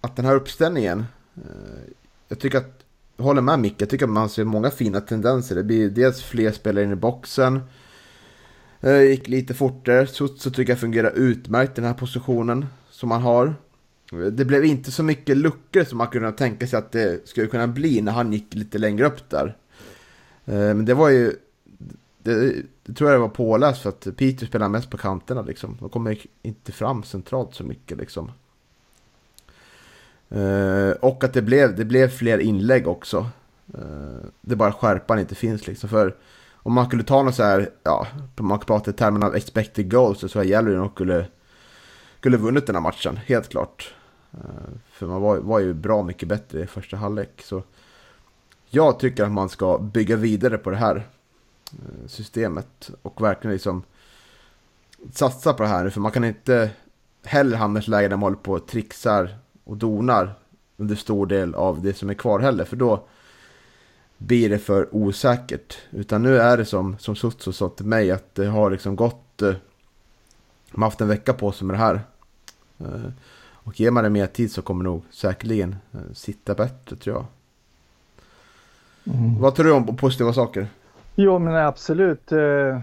[0.00, 1.04] att den här uppställningen.
[1.36, 1.92] Eh,
[2.28, 2.84] jag tycker att,
[3.16, 5.56] jag håller med Micke, jag tycker att man ser många fina tendenser.
[5.56, 7.60] Det blir dels fler spelare in i boxen.
[8.80, 13.22] Eh, gick lite fortare, så, så tycker jag fungerar utmärkt den här positionen som han
[13.22, 13.54] har.
[14.12, 17.46] Eh, det blev inte så mycket luckor som man kunde tänka sig att det skulle
[17.46, 19.56] kunna bli när han gick lite längre upp där.
[20.44, 21.32] Eh, men det var ju,
[22.22, 25.76] det, det tror jag det var påläst för att Peter spelar mest på kanterna liksom.
[25.80, 28.32] De kommer inte fram centralt så mycket liksom.
[30.28, 33.26] Eh, och att det blev, det blev fler inlägg också.
[34.40, 35.88] Det är bara skärpan inte finns liksom.
[35.88, 36.16] För
[36.62, 38.06] om man skulle ta något så här, ja,
[38.38, 41.26] om man pratar i termen av expected goals så tror jag Jelly nog skulle,
[42.18, 43.94] skulle vunnit den här matchen, helt klart.
[44.32, 47.42] Eh, för man var, var ju bra mycket bättre i första halvlek.
[47.44, 47.62] Så
[48.70, 50.96] jag tycker att man ska bygga vidare på det här
[51.72, 53.82] eh, systemet och verkligen liksom
[55.12, 55.90] satsa på det här nu.
[55.90, 56.70] För man kan inte
[57.24, 60.34] heller hamna i ett läge där man håller på och trixar och donar
[60.76, 62.64] under stor del av det som är kvar heller.
[62.64, 63.06] För då
[64.20, 65.78] blir det för osäkert.
[65.90, 69.42] Utan nu är det som, som Sutso sa till mig att det har liksom gått...
[69.42, 69.54] Eh,
[70.72, 72.00] man har haft en vecka på sig med det här.
[72.78, 73.10] Eh,
[73.64, 77.16] och ger man det mer tid så kommer det nog säkerligen eh, sitta bättre tror
[77.16, 77.24] jag.
[79.14, 79.40] Mm.
[79.40, 80.66] Vad tror du om positiva saker?
[81.14, 82.32] Jo men absolut.
[82.32, 82.80] Eh,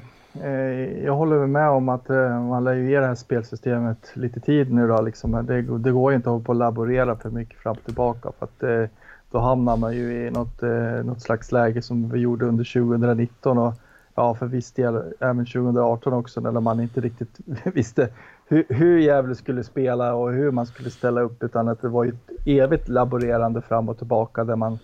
[1.03, 4.73] jag håller med om att eh, man lär ju ge det här spelsystemet lite tid
[4.73, 5.01] nu då.
[5.01, 5.45] Liksom.
[5.45, 8.31] Det, det går ju inte att hålla på och laborera för mycket fram och tillbaka
[8.39, 8.89] för att eh,
[9.31, 13.57] då hamnar man ju i något, eh, något slags läge som vi gjorde under 2019
[13.57, 13.73] och
[14.15, 17.37] ja, för viss del även 2018 också när man inte riktigt
[17.73, 18.09] visste
[18.47, 22.03] hur, hur Gävle skulle spela och hur man skulle ställa upp utan att det var
[22.03, 24.79] ju ett evigt laborerande fram och tillbaka där man,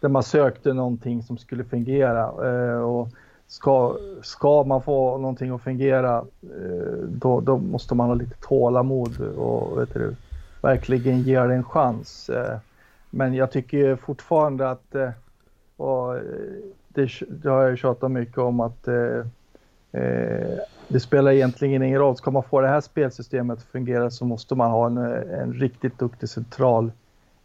[0.00, 2.50] där man sökte någonting som skulle fungera.
[2.50, 3.08] Eh, och
[3.46, 9.20] ska, ska man få någonting att fungera eh, då, då måste man ha lite tålamod
[9.20, 10.14] och vet du,
[10.62, 12.30] verkligen ge det en chans.
[12.30, 12.58] Eh,
[13.10, 15.10] men jag tycker fortfarande att, eh,
[15.76, 16.22] och eh,
[16.88, 19.24] det, det har jag tjatat mycket om, att eh,
[19.92, 22.16] eh, det spelar egentligen ingen roll.
[22.16, 25.98] Ska man få det här spelsystemet att fungera så måste man ha en, en riktigt
[25.98, 26.92] duktig central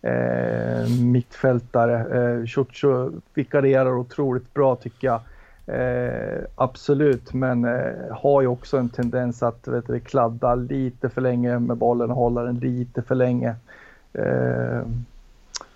[0.02, 2.00] eh, mittfältare.
[2.00, 5.22] Eh, Ciuccio vikarierar otroligt bra tycker jag.
[5.66, 11.22] Eh, absolut, men eh, har ju också en tendens att vet du, kladda lite för
[11.22, 13.56] länge med bollen och hålla den lite för länge.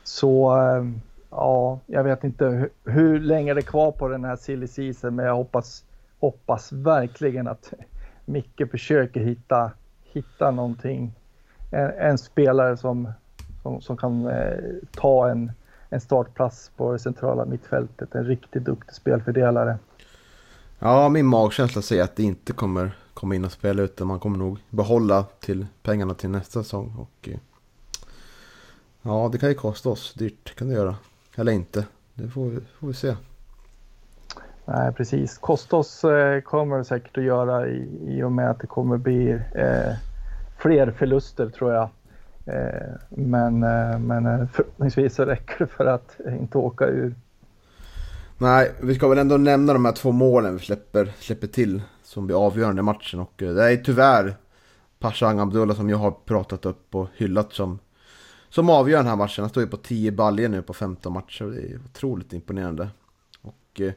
[0.07, 0.85] Så eh,
[1.29, 5.15] ja, jag vet inte hur, hur, länge det är kvar på den här silly season,
[5.15, 5.83] men jag hoppas,
[6.19, 7.73] hoppas verkligen att
[8.25, 9.71] Micke försöker hitta,
[10.03, 11.13] hitta någonting.
[11.71, 13.11] En, en spelare som,
[13.63, 14.57] som, som kan eh,
[14.91, 15.51] ta en
[15.89, 18.15] en startplats på det centrala mittfältet.
[18.15, 19.77] En riktigt duktig spelfördelare.
[20.79, 24.37] Ja, min magkänsla säger att det inte kommer komma in och spela utan man kommer
[24.37, 26.95] nog behålla till pengarna till nästa säsong.
[26.97, 27.37] Och, eh,
[29.07, 30.95] ja, det kan ju kosta oss dyrt, kan det göra.
[31.35, 33.15] Eller inte, det får vi, får vi se.
[34.65, 35.37] Nej, precis.
[35.37, 38.97] Kosta oss eh, kommer det säkert att göra i, i och med att det kommer
[38.97, 39.93] bli eh,
[40.57, 41.89] fler förluster tror jag.
[42.45, 47.15] Eh, men, eh, men eh, förhoppningsvis så räcker det för att inte åka ur.
[48.37, 52.25] Nej, vi ska väl ändå nämna de här två målen vi släpper, släpper till som
[52.25, 53.19] blir avgörande i matchen.
[53.19, 54.35] Och det är tyvärr
[54.99, 57.79] Pashang Abdullah som jag har pratat upp och hyllat som,
[58.57, 59.43] som avgör den här matchen.
[59.43, 61.45] Han står ju på 10 baljer nu på 15 matcher.
[61.45, 62.89] Det är otroligt imponerande.
[63.41, 63.93] Och eh,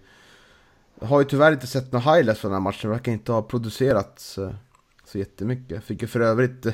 [1.00, 2.90] har ju tyvärr inte sett några highlights från den här matchen.
[2.90, 4.54] Verkar inte ha producerats så,
[5.04, 5.84] så jättemycket.
[5.84, 6.72] Fick ju för övrigt eh,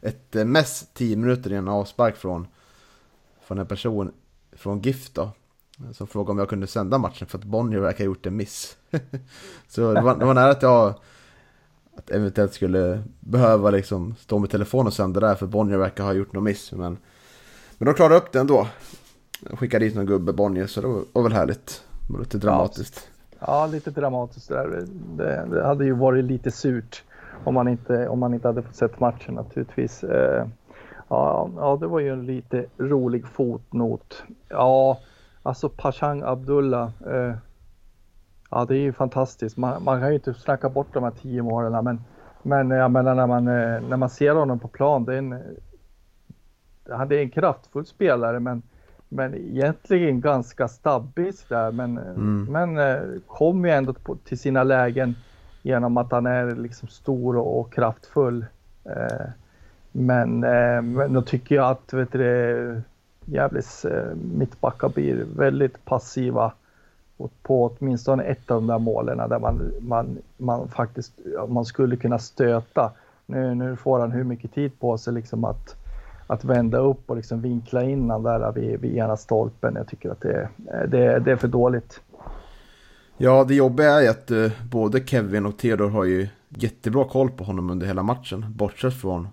[0.00, 2.46] ett eh, mess 10 minuter i en avspark från,
[3.42, 4.12] från en person
[4.52, 5.30] från GIF då.
[5.92, 8.76] Som frågade om jag kunde sända matchen för att Bonnier verkar ha gjort en miss.
[9.68, 10.94] så det var, det var nära att jag
[11.96, 16.12] att eventuellt skulle behöva liksom stå med telefon och sända där för Bonnier verkar ha
[16.12, 16.72] gjort någon miss.
[16.72, 16.98] Men,
[17.78, 18.66] men de klarade upp det ändå.
[19.50, 21.82] Skickade dit någon gubbe Bonnier så det var, var väl härligt.
[22.06, 23.08] Det var lite dramatiskt.
[23.40, 24.86] Ja, lite dramatiskt där.
[25.16, 27.02] Det, det, hade ju varit lite surt
[27.44, 30.04] om man inte, om man inte hade fått sett matchen naturligtvis.
[30.04, 30.46] Eh,
[31.08, 34.22] ja, ja, det var ju en lite rolig fotnot.
[34.48, 34.98] Ja,
[35.42, 36.90] alltså Pashang Abdullah.
[37.06, 37.34] Eh,
[38.50, 39.56] ja, det är ju fantastiskt.
[39.56, 42.00] Man, man, kan ju inte snacka bort de här tio målen, men,
[42.42, 45.32] men jag menar när man, eh, när man ser honom på plan, det är en,
[46.90, 48.62] han är en kraftfull spelare, men
[49.14, 51.72] men egentligen ganska stabbig där.
[51.72, 52.46] Men, mm.
[52.50, 53.94] men eh, kommer ju ändå
[54.24, 55.16] till sina lägen
[55.62, 58.46] genom att han är liksom stor och, kraftfull.
[58.84, 59.26] Eh,
[59.92, 62.82] men, eh, men då tycker jag att vet du,
[63.24, 66.52] Gävles mittbackar blir väldigt passiva
[67.42, 71.12] på åtminstone ett av de där målen där man, man, man faktiskt
[71.48, 72.92] man skulle kunna stöta.
[73.26, 75.83] Nu, nu får han hur mycket tid på sig liksom att
[76.26, 79.74] att vända upp och liksom vinkla in han där vid, vid ena stolpen.
[79.76, 80.48] Jag tycker att det,
[80.88, 82.00] det, det är för dåligt.
[83.16, 87.44] Ja, det jobbiga är att uh, både Kevin och Theodor har ju jättebra koll på
[87.44, 88.46] honom under hela matchen.
[88.48, 89.28] Bortsett från,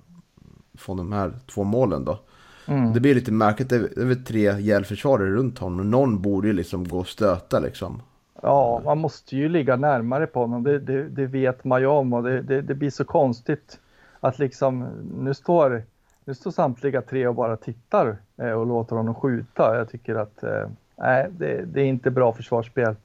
[0.78, 2.20] från de här två målen då.
[2.66, 2.94] Mm.
[2.94, 5.92] Det blir lite märkligt, det är väl tre hjälpförsvarare runt honom.
[5.92, 8.02] Någon borde ju liksom gå och stöta liksom.
[8.42, 10.64] Ja, man måste ju ligga närmare på honom.
[10.64, 13.80] Det, det, det vet man ju om och det, det, det, blir så konstigt
[14.20, 14.88] att liksom
[15.20, 15.84] nu står
[16.32, 19.78] nu står samtliga tre och bara tittar eh, och låter honom skjuta.
[19.78, 22.96] Jag tycker att eh, nej, det, det, är inte bra försvarsspel.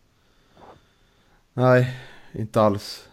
[1.53, 1.97] Nej,
[2.33, 3.09] inte alls.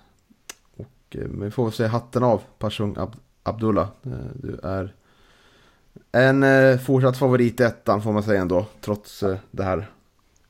[0.77, 3.87] Och, eh, vi får väl säga hatten av Pashung Ab Abdullah.
[4.33, 4.93] Du är
[6.11, 9.89] en fortsatt favorit i ettan får man säga ändå, trots det här.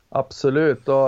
[0.10, 1.08] Absolut, och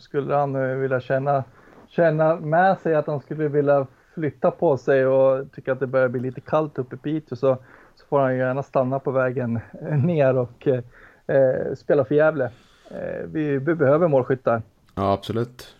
[0.00, 1.44] skulle han vilja känna,
[1.88, 6.08] känna med sig att han skulle vilja flytta på sig och tycker att det börjar
[6.08, 7.58] bli lite kallt uppe i Piteå så,
[7.96, 9.60] så får han gärna stanna på vägen
[10.04, 12.50] ner och eh, spela för Gävle.
[12.90, 14.62] Eh, vi, vi behöver målskyttar.
[14.94, 15.76] Ja, absolut.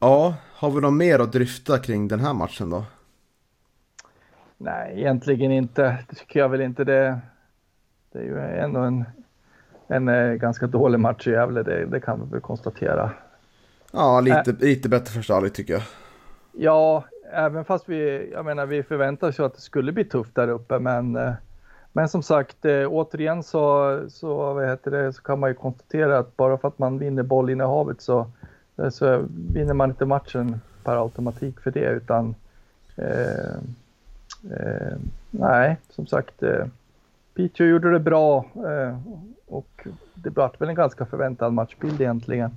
[0.00, 2.84] Ja, har vi något mer att dryfta kring den här matchen då?
[4.58, 6.04] Nej, egentligen inte.
[6.08, 6.84] Det tycker jag väl inte.
[6.84, 7.20] Det,
[8.12, 9.04] det är ju ändå en,
[9.86, 13.10] en eh, ganska dålig match i Gävle, det, det kan vi väl konstatera.
[13.92, 15.82] Ja, lite, äh, lite bättre första halvlek tycker jag.
[16.52, 20.48] Ja, även fast vi, jag menar, vi förväntar oss att det skulle bli tufft där
[20.48, 21.32] uppe, men, eh,
[21.92, 26.18] men som sagt, eh, återigen så, så, vad heter det, så kan man ju konstatera
[26.18, 28.30] att bara för att man vinner bollinnehavet så,
[28.76, 32.34] eh, så vinner man inte matchen per automatik för det, utan
[32.96, 33.56] eh,
[34.50, 34.96] eh,
[35.30, 36.66] nej, som sagt, eh,
[37.34, 38.46] Piteå gjorde det bra
[39.46, 42.56] och det blev väl en ganska förväntad matchbild egentligen.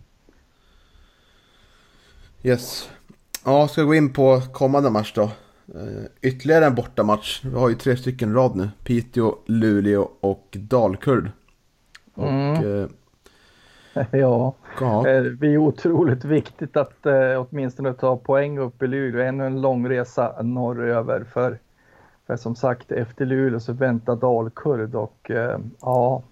[2.44, 2.90] Yes.
[3.48, 5.24] Ja, ska gå in på kommande match då.
[5.76, 7.42] Uh, ytterligare en bortamatch.
[7.44, 8.70] Vi har ju tre stycken rad nu.
[8.84, 11.32] Piteå, Luleå och Dalkurd.
[12.14, 12.64] Och, mm.
[12.64, 12.88] uh,
[14.12, 15.08] ja, ja.
[15.10, 19.22] Eh, det är otroligt viktigt att uh, åtminstone ta poäng upp i Luleå.
[19.22, 21.24] Ännu en lång resa norröver.
[21.34, 21.60] För,
[22.28, 26.24] för som sagt, efter Luleå så väntar Dalkurd och uh, ja,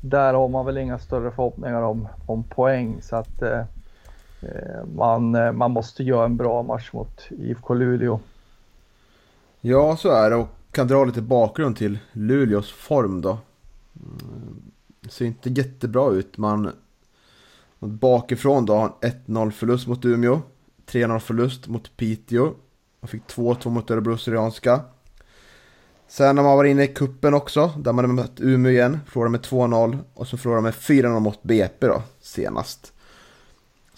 [0.00, 2.98] där har man väl inga större förhoppningar om, om poäng.
[3.02, 3.64] Så att Eh,
[4.42, 8.20] Eh, man, eh, man måste göra en bra match mot IFK Luleå.
[9.60, 13.38] Ja, så är det och kan dra lite bakgrund till Luleås form då.
[13.96, 14.72] Mm,
[15.08, 16.38] ser inte jättebra ut.
[16.38, 16.72] Man
[17.78, 20.40] bakifrån då har en 1-0 förlust mot Umeå.
[20.86, 22.54] 3-0 förlust mot Piteå.
[23.00, 24.80] Man fick 2-2 mot Örebro Syrianska.
[26.08, 28.98] Sen har man varit inne i kuppen också, där man har mött Umeå igen.
[29.06, 32.92] Förlorade med 2-0 och så förlorade med 4-0 mot BP då, senast.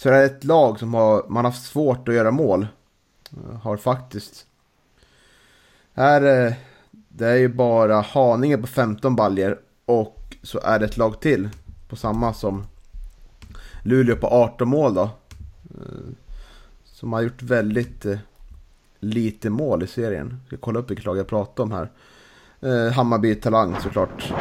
[0.02, 2.66] Så det är ett lag som har, man har haft svårt att göra mål.
[3.62, 4.46] Har faktiskt.
[5.94, 6.52] Här, eh,
[7.08, 11.48] det är ju bara Haninge på 15 baljer och så är det ett lag till
[11.88, 12.64] på samma som
[13.82, 15.02] Luleå på 18 mål då.
[15.02, 16.12] Eh,
[16.84, 18.18] som har gjort väldigt eh,
[18.98, 20.40] lite mål i serien.
[20.40, 21.90] Jag ska kolla upp vilket lag jag pratar om här.
[22.90, 24.32] Hammarby Talang såklart.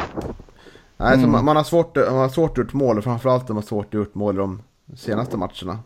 [0.96, 1.20] Nej, mm.
[1.20, 3.62] så man, man, har svårt, man har svårt att gjort mål och framförallt har man
[3.62, 4.62] svårt att gjort mål i de
[4.96, 5.78] senaste matcherna.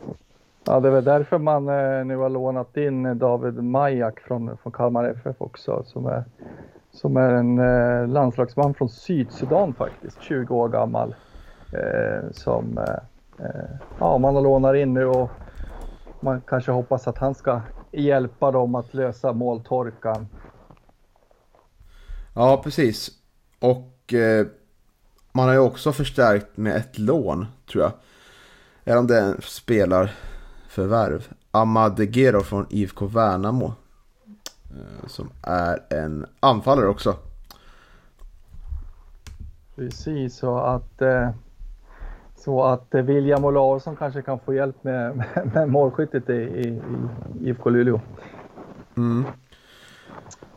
[0.69, 4.71] Ja, det är väl därför man eh, nu har lånat in David Majak från, från
[4.71, 6.23] Kalmar FF också, som är,
[6.91, 11.15] som är en eh, landslagsman från Sydsudan faktiskt, 20 år gammal.
[11.73, 12.85] Eh, som,
[13.99, 15.29] ja, man lånar in nu och
[16.19, 20.27] man kanske hoppas att han ska hjälpa dem att lösa måltorkan.
[22.35, 23.09] Ja, precis.
[23.59, 24.13] Och
[25.31, 27.91] man har ju också förstärkt med ett lån, tror jag.
[28.87, 31.27] Eller om det är en spelarförvärv.
[31.51, 33.73] Ahmad Gero från IFK Värnamo.
[34.69, 37.15] Eh, som är en anfallare också.
[39.75, 41.29] Precis, så att, eh,
[42.35, 46.81] så att eh, William Olausson kanske kan få hjälp med, med, med målskyttet i, i,
[47.41, 48.01] i IFK Luleå.
[48.97, 49.25] Mm.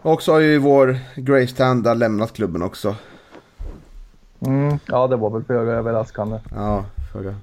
[0.02, 2.94] Och så har ju vår Grace Tanda lämnat klubben också.
[4.40, 6.38] Mm, ja, det var väl föga överraskande.
[6.54, 7.34] Ja, föga.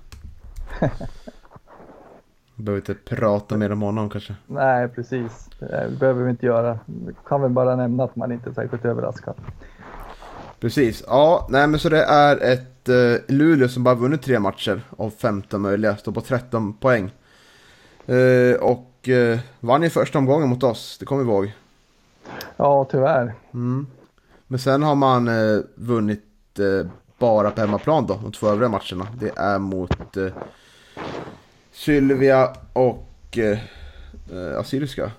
[2.56, 4.36] Behöver inte prata mer om honom kanske.
[4.48, 5.50] Nej, precis.
[5.60, 6.80] Det behöver vi inte göra.
[6.86, 9.36] Vi kan väl bara nämna att man inte är särskilt överraskad.
[10.60, 11.04] Precis.
[11.08, 15.10] Ja, nej men så det är ett eh, Luleå som bara vunnit tre matcher av
[15.10, 15.98] 15 möjliga.
[15.98, 17.12] Står på 13 poäng.
[18.06, 21.52] Eh, och eh, vann i första omgången mot oss, det kommer vi ihåg.
[22.58, 23.34] Ja, tyvärr.
[23.54, 23.88] Mm.
[24.48, 26.88] Men sen har man eh, vunnit eh,
[27.18, 29.08] bara på hemmaplan då, de två övriga matcherna.
[29.20, 30.28] Det är mot eh,
[31.72, 35.12] Sylvia och eh, Assyriska.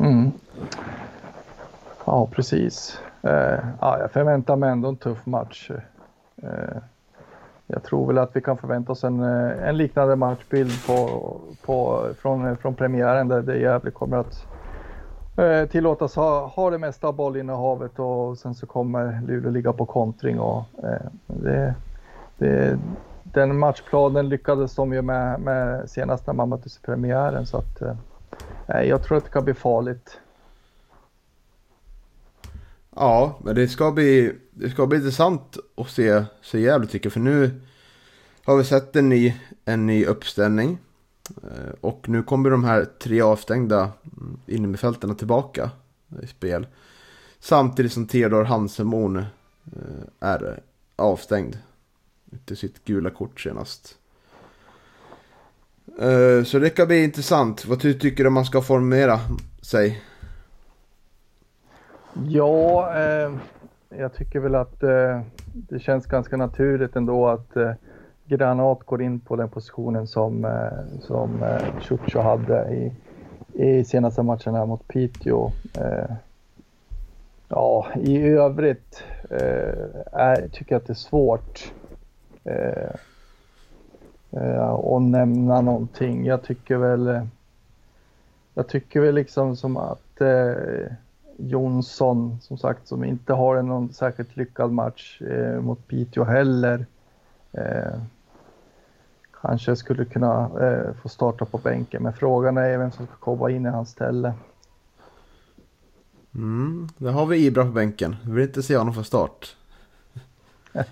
[0.00, 0.32] Mm.
[2.04, 2.98] Ja, precis.
[3.22, 5.70] Eh, ja, jag förväntar mig ändå en tuff match.
[6.42, 6.78] Eh,
[7.66, 11.20] jag tror väl att vi kan förvänta oss en, eh, en liknande matchbild på,
[11.64, 14.46] på, från, eh, från premiären där det Gävle kommer att
[15.36, 19.86] eh, tillåtas ha, ha det mesta av bollinnehavet och sen så kommer Luleå ligga på
[19.86, 20.40] kontring.
[20.40, 21.74] Och, eh, det,
[22.38, 22.78] det,
[23.36, 27.82] den matchplanen lyckades de ju med, med senast när man möttes i premiären så att
[27.82, 30.18] eh, jag tror att det kan bli farligt.
[32.96, 37.12] Ja, men det ska bli, det ska bli intressant att se, se Gävle tycker jag.
[37.12, 37.60] För nu
[38.44, 40.78] har vi sett en ny, en ny uppställning.
[41.42, 45.70] Eh, och nu kommer de här tre avstängda mm, innermittfältarna tillbaka
[46.22, 46.66] i spel.
[47.38, 49.24] Samtidigt som Theodor Hansemon eh,
[50.20, 50.60] är
[50.96, 51.56] avstängd.
[52.44, 53.98] Till sitt gula kort senast.
[56.00, 57.66] Eh, så det kan bli intressant.
[57.66, 59.20] Vad tycker du man ska formera
[59.62, 60.02] sig?
[62.28, 63.32] Ja, eh,
[63.88, 65.20] jag tycker väl att eh,
[65.52, 67.72] det känns ganska naturligt ändå att eh,
[68.28, 72.92] Granat går in på den positionen som, eh, som eh, Chucho hade i,
[73.64, 75.52] i senaste matchen här mot Piteå.
[75.74, 76.14] Eh,
[77.48, 81.72] ja, i övrigt eh, är, tycker jag att det är svårt
[82.46, 82.90] eh,
[84.30, 86.26] eh, att nämna någonting.
[86.26, 87.26] Jag tycker väl
[88.54, 90.92] jag tycker väl liksom som att eh,
[91.36, 96.86] Jonsson, som sagt, som inte har en någon särskilt lyckad match eh, mot Piteå heller.
[97.52, 98.00] Eh,
[99.40, 103.50] kanske skulle kunna eh, få starta på bänken, men frågan är vem som ska komma
[103.50, 104.34] in i hans ställe.
[106.34, 108.16] Mm, där har vi Ibra på bänken.
[108.24, 109.56] Vi vill inte se honom få start.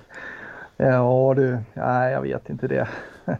[0.77, 2.89] ja du, nej jag vet inte det.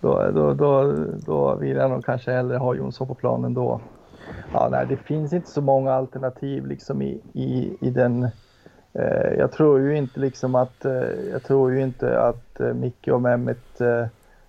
[0.00, 0.92] då, då, då,
[1.26, 3.80] då vill jag nog kanske hellre ha Jonsson på planen då.
[4.52, 8.28] Ja, nej, det finns inte så många alternativ liksom i, i, i den.
[8.92, 13.08] Eh, jag tror ju inte liksom att eh, jag tror ju inte att eh, Micke
[13.08, 14.06] och Mehmet eh,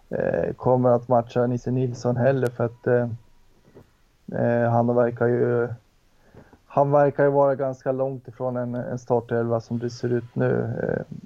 [0.09, 3.09] eh kommer att matcha Nisse Nilsson heller för att eh,
[4.41, 5.67] eh, han verkar ju
[6.65, 10.73] han verkar ju vara ganska långt ifrån en, en startelva som det ser ut nu.
[10.83, 11.17] Eh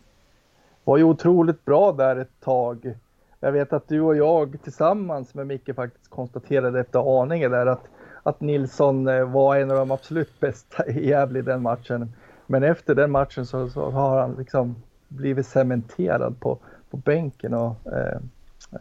[0.86, 2.94] var ju otroligt bra där ett tag.
[3.40, 7.88] Jag vet att du och jag tillsammans med Micke faktiskt konstaterade efter aningen där att
[8.26, 12.14] att Nilsson eh, var en av de absolut bästa i Gävle i den matchen.
[12.48, 14.76] Men efter den matchen så, så har han liksom
[15.08, 16.58] blivit cementerad på,
[16.90, 17.54] på bänken.
[17.54, 17.76] Och,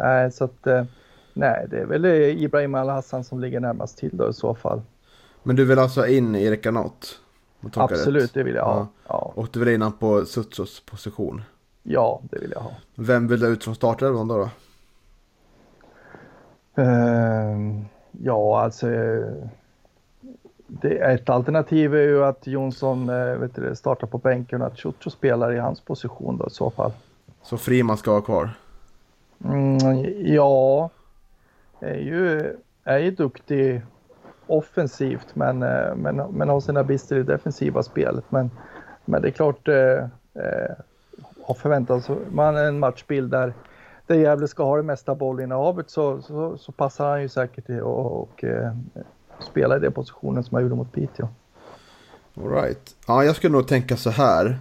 [0.01, 0.85] eh, så att, eh,
[1.33, 4.83] nej, det är väl Ibrahim Al-Hassan som ligger närmast till då i så fall.
[5.43, 7.21] Men du vill alltså in Erik Granat?
[7.75, 8.35] Absolut, rätt.
[8.35, 8.67] det vill jag.
[8.67, 8.89] Ja.
[9.09, 9.33] Ja.
[9.35, 11.43] Och du vill in på Sutsos position?
[11.87, 12.73] Ja, det vill jag ha.
[12.95, 14.37] Vem vill du ut från startelvan då?
[14.37, 14.51] då?
[16.83, 17.85] Uh,
[18.23, 18.87] Ja, alltså.
[20.67, 24.79] Det, ett alternativ är ju att Jonsson eh, vet du, startar på bänken och att
[24.79, 26.93] Ciuccio spelar i hans position då i så fall.
[27.43, 28.51] Så Friman ska vara kvar?
[29.45, 29.79] Mm,
[30.35, 30.91] ja,
[31.81, 33.83] är ju, är ju duktig
[34.47, 38.25] offensivt men, eh, men, men har sina brister i det defensiva spelet.
[38.29, 38.51] Men,
[39.05, 40.05] men det är klart, eh,
[41.47, 43.55] har förväntat man en matchbild där
[44.07, 47.81] där Gävle ska ha det mesta bollinnehavet så, så, så passar han ju säkert i
[47.81, 48.73] och, och eh,
[49.39, 51.29] spela i den positionen som han gjorde mot Piteå.
[52.37, 52.97] All right.
[53.07, 54.59] Ja, jag skulle nog tänka så här.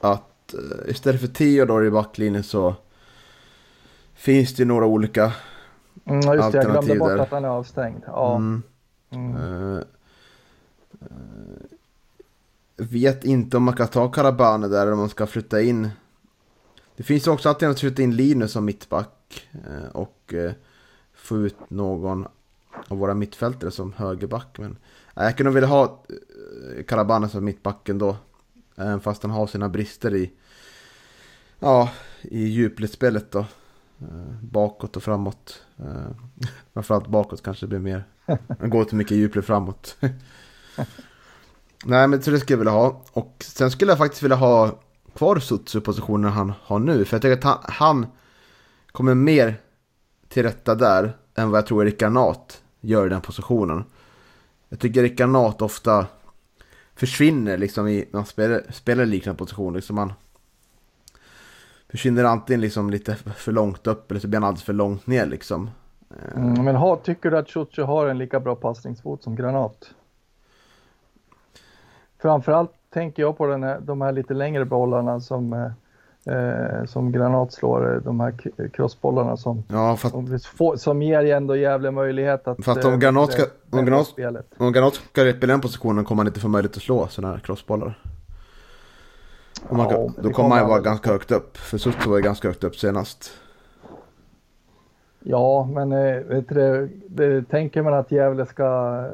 [0.00, 2.74] Att eh, istället för Theodor i backlinjen så
[4.14, 5.32] finns det några olika
[6.04, 8.02] Mm, just det, jag glömde Alternativ bort att han är avstängd.
[8.06, 8.36] Ja.
[8.36, 8.62] Mm.
[9.10, 9.36] Mm.
[9.36, 9.78] Eh,
[11.00, 11.06] eh,
[12.76, 15.90] vet inte om man kan ta Karabane där eller om man ska flytta in.
[17.02, 20.52] Det finns också alltid att skjuta in Linus som mittback eh, och eh,
[21.14, 22.26] få ut någon
[22.88, 24.58] av våra mittfältare som högerback.
[24.58, 24.76] Men
[25.16, 26.04] eh, jag kunde vilja ha
[26.88, 28.16] Karabane som mittback ändå.
[28.76, 30.32] Även fast han har sina brister i,
[31.58, 31.90] ja,
[32.22, 33.44] i djupledsspelet då.
[34.40, 35.62] Bakåt och framåt.
[36.72, 38.04] Framförallt bakåt kanske det blir mer.
[38.60, 39.96] Han går till mycket djupled framåt.
[41.84, 43.04] Nej men så det skulle jag vilja ha.
[43.12, 44.78] Och sen skulle jag faktiskt vilja ha
[45.14, 47.04] kvar Sutsu-positionen han har nu.
[47.04, 48.06] För jag tycker att han, han
[48.92, 49.60] kommer mer
[50.28, 53.84] till rätta där än vad jag tror Erik Nat gör i den positionen.
[54.68, 56.06] Jag tycker Erik Nat ofta
[56.94, 59.74] försvinner liksom i, när han spelar, spelar liknande position.
[59.74, 60.12] Liksom han
[61.88, 65.26] försvinner antingen liksom lite för långt upp eller så blir han alldeles för långt ner
[65.26, 65.70] liksom.
[66.10, 66.42] Eh.
[66.42, 69.94] Mm, men har, tycker du att Ciuciu har en lika bra passningsfot som Granat?
[72.18, 77.12] Framförallt tänker jag på den här, de här lite längre bollarna som, eh, eh, som
[77.12, 78.34] Granat slår, eh, de här
[78.72, 82.64] crossbollarna som, Ja, för att som, får- som ger ändå jävla möjlighet att...
[82.64, 84.44] Fast om eh, Granat ska- om Granat-.
[84.58, 87.34] Om Granat ska spela i den positionen kommer han inte få möjlighet att slå sådana
[87.34, 87.98] här crossbollar.
[89.70, 91.56] Man, Ja, då kommer han ju vara ganska högt upp.
[91.56, 93.30] För Sutsu var ju ganska högt upp senast.
[95.24, 99.04] Ja, men eh, vet du, det, tänker man att Gävle ska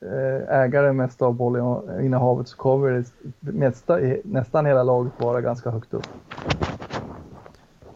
[0.00, 3.04] Eh, ägare mest av bollinnehavet så kommer
[3.40, 6.06] det mesta, nästan hela laget vara ganska högt upp.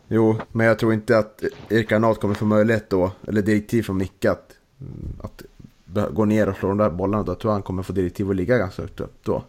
[0.08, 3.96] Jo, men jag tror inte att Erik Granat kommer få möjlighet då, eller direktiv från
[3.96, 5.42] Micke att, mm, att
[6.14, 7.22] gå ner och slå de där bollarna.
[7.22, 9.42] Då tror jag han kommer få direktiv att ligga ganska högt upp då.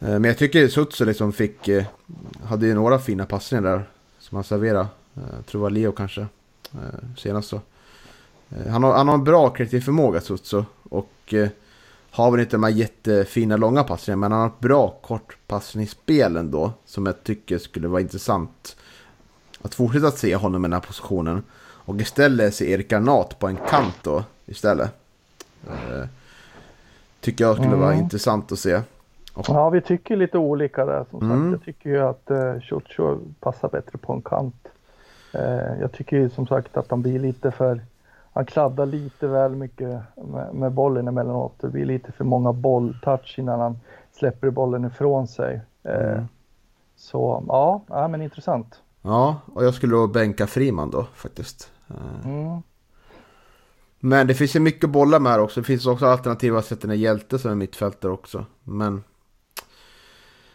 [0.00, 1.84] Eh, men jag tycker Sutsu liksom fick, eh,
[2.44, 3.82] hade ju några fina passningar där
[4.18, 4.86] som han serverade.
[5.14, 6.26] Jag tror det var Leo kanske,
[7.16, 7.60] senast så.
[8.68, 10.64] Han har, han har en bra kreativ förmåga Sutsu
[11.30, 11.48] och eh,
[12.10, 16.72] har väl inte de här jättefina långa passningarna men han har ett bra kortpassningsspel ändå
[16.84, 18.76] som jag tycker skulle vara intressant
[19.62, 21.42] att fortsätta se honom i den här positionen.
[21.58, 24.90] Och istället se Erik Garnat på en kant då istället.
[25.68, 26.06] Eh,
[27.20, 28.04] tycker jag skulle vara Mm.
[28.04, 28.80] intressant att se.
[29.48, 31.52] Ja, vi tycker lite olika där som Mm.
[31.52, 31.66] sagt.
[31.66, 34.68] Jag tycker ju att eh, passar bättre på en kant.
[35.32, 37.80] Eh, jag tycker ju som sagt att han blir lite för,
[38.32, 41.54] han kladdar lite väl mycket med, med bollen emellanåt.
[41.60, 43.78] Det blir lite för många bolltouch innan han
[44.12, 45.60] släpper bollen ifrån sig.
[45.82, 46.24] Eh, Mm.
[46.96, 48.80] Så ja, ja, men intressant.
[49.02, 51.70] Ja, och jag skulle då bänka Friman då faktiskt.
[51.88, 52.62] Eh, Mm.
[54.00, 55.60] Men det finns ju mycket bollar med här också.
[55.60, 58.46] Det finns också alternativa sätt än Hjälte som är mittfältare också.
[58.64, 59.04] Men...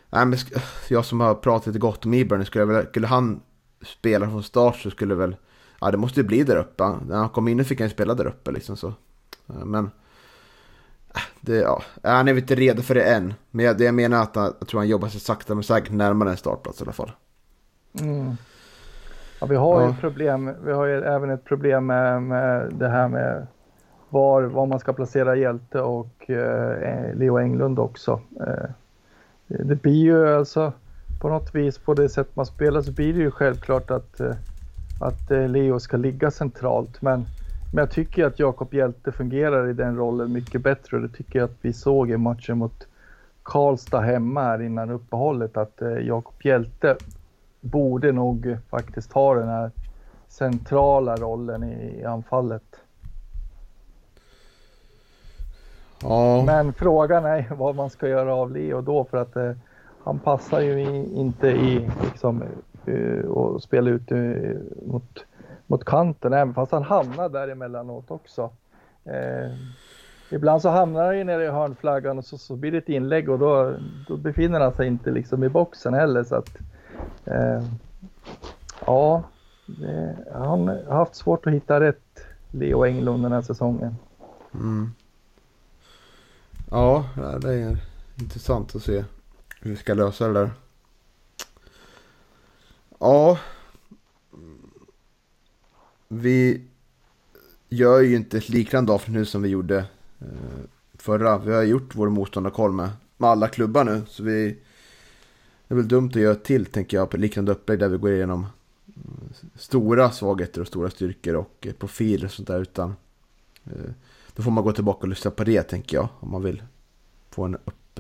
[0.10, 3.42] Nej, men sk- jag som har pratat lite gott om Eburn, skulle, väl, skulle han
[3.86, 5.36] spela från start så skulle väl...
[5.82, 6.84] Ja, det måste ju bli där uppe.
[7.08, 8.88] När han kom in fick han ju spela där uppe liksom så.
[9.50, 9.86] Eh, Men...
[11.16, 13.34] äh, Det, ja, han är väl inte redo för det än.
[13.52, 15.92] Men jag, det jag menar att han, jag tror han jobbar sig sakta men säkert
[15.92, 17.12] närmare en startplats i alla fall.
[18.02, 18.32] Mm.
[19.40, 19.96] Ja, vi har ju Ja.
[20.00, 20.52] problem.
[20.66, 23.48] Vi har ju även ett problem med, med det här med
[24.10, 28.22] var, var man ska placera Hjälte och eh, Leo Englund också.
[28.40, 28.70] Eh,
[29.48, 30.74] det blir ju alltså
[31.22, 34.32] på något vis på det sätt man spelar så blir det ju självklart att, eh,
[35.00, 37.02] att eh, Leo ska ligga centralt.
[37.02, 37.26] Men,
[37.74, 41.40] men jag tycker att Jakob Hjälte fungerar i den rollen mycket bättre och det tycker
[41.40, 42.88] jag att vi såg i matchen mot
[43.44, 46.98] Karlstad hemma här innan uppehållet att eh, Jakob Hjälte
[47.62, 49.72] borde nog faktiskt ha den här
[50.28, 52.82] centrala rollen i, i anfallet.
[56.02, 59.52] Ja, Men frågan är vad man ska göra av Leo då för att eh,
[60.04, 62.44] han passar ju i, inte i liksom
[62.88, 64.18] Eh, och spela ut eh,
[64.86, 65.26] mot,
[65.68, 68.50] mot kanten även fast han hamnar där emellanåt också.
[69.04, 69.52] Eh,
[70.30, 73.30] ibland så hamnar han ju nere i hörnflaggan och så, så blir det ett inlägg
[73.30, 73.74] och då,
[74.08, 76.58] då befinner han sig inte liksom i boxen heller så att
[77.26, 77.64] eh,
[78.86, 79.24] ja,
[79.66, 83.96] det, han har haft svårt att hitta rätt Leo Englund den här säsongen.
[84.54, 84.92] Mm.
[86.72, 87.06] Ja,
[87.42, 87.78] det är
[88.20, 89.04] intressant att se
[89.62, 90.50] hur vi ska lösa det där.
[93.00, 93.40] Ja.
[96.08, 96.62] Vi
[97.70, 99.78] gör ju inte ett liknande avsnitt nu som vi gjorde
[100.20, 100.28] eh,
[100.94, 101.38] förra.
[101.38, 104.02] Vi har gjort vår motståndarkoll med, med alla klubbar nu.
[104.08, 104.58] Så vi,
[105.68, 107.98] det är väl dumt att göra ett till tänker jag på liknande upplägg där vi
[107.98, 108.46] går igenom
[108.88, 112.62] eh, stora svagheter och stora styrkor och eh, profiler och sånt där.
[112.62, 112.96] Utan
[114.36, 116.08] då får man gå tillbaka och lyssna på det tänker jag.
[116.20, 116.64] Om man vill
[117.30, 118.00] få en, upp,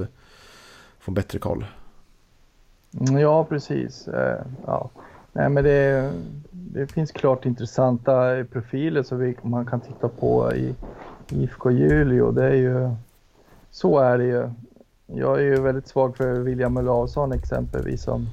[0.99, 1.65] få en bättre koll.
[2.99, 4.07] Mm, ja, precis.
[4.07, 4.89] Eh, ja.
[5.33, 6.11] nej men det,
[6.51, 10.75] det finns klart intressanta profiler som vi, man kan titta på i
[11.29, 12.31] IFK Julio.
[12.31, 12.89] Det är ju,
[13.71, 14.49] så är det ju.
[15.07, 18.29] Jag är ju väldigt svag för William Olausson exempelvis som,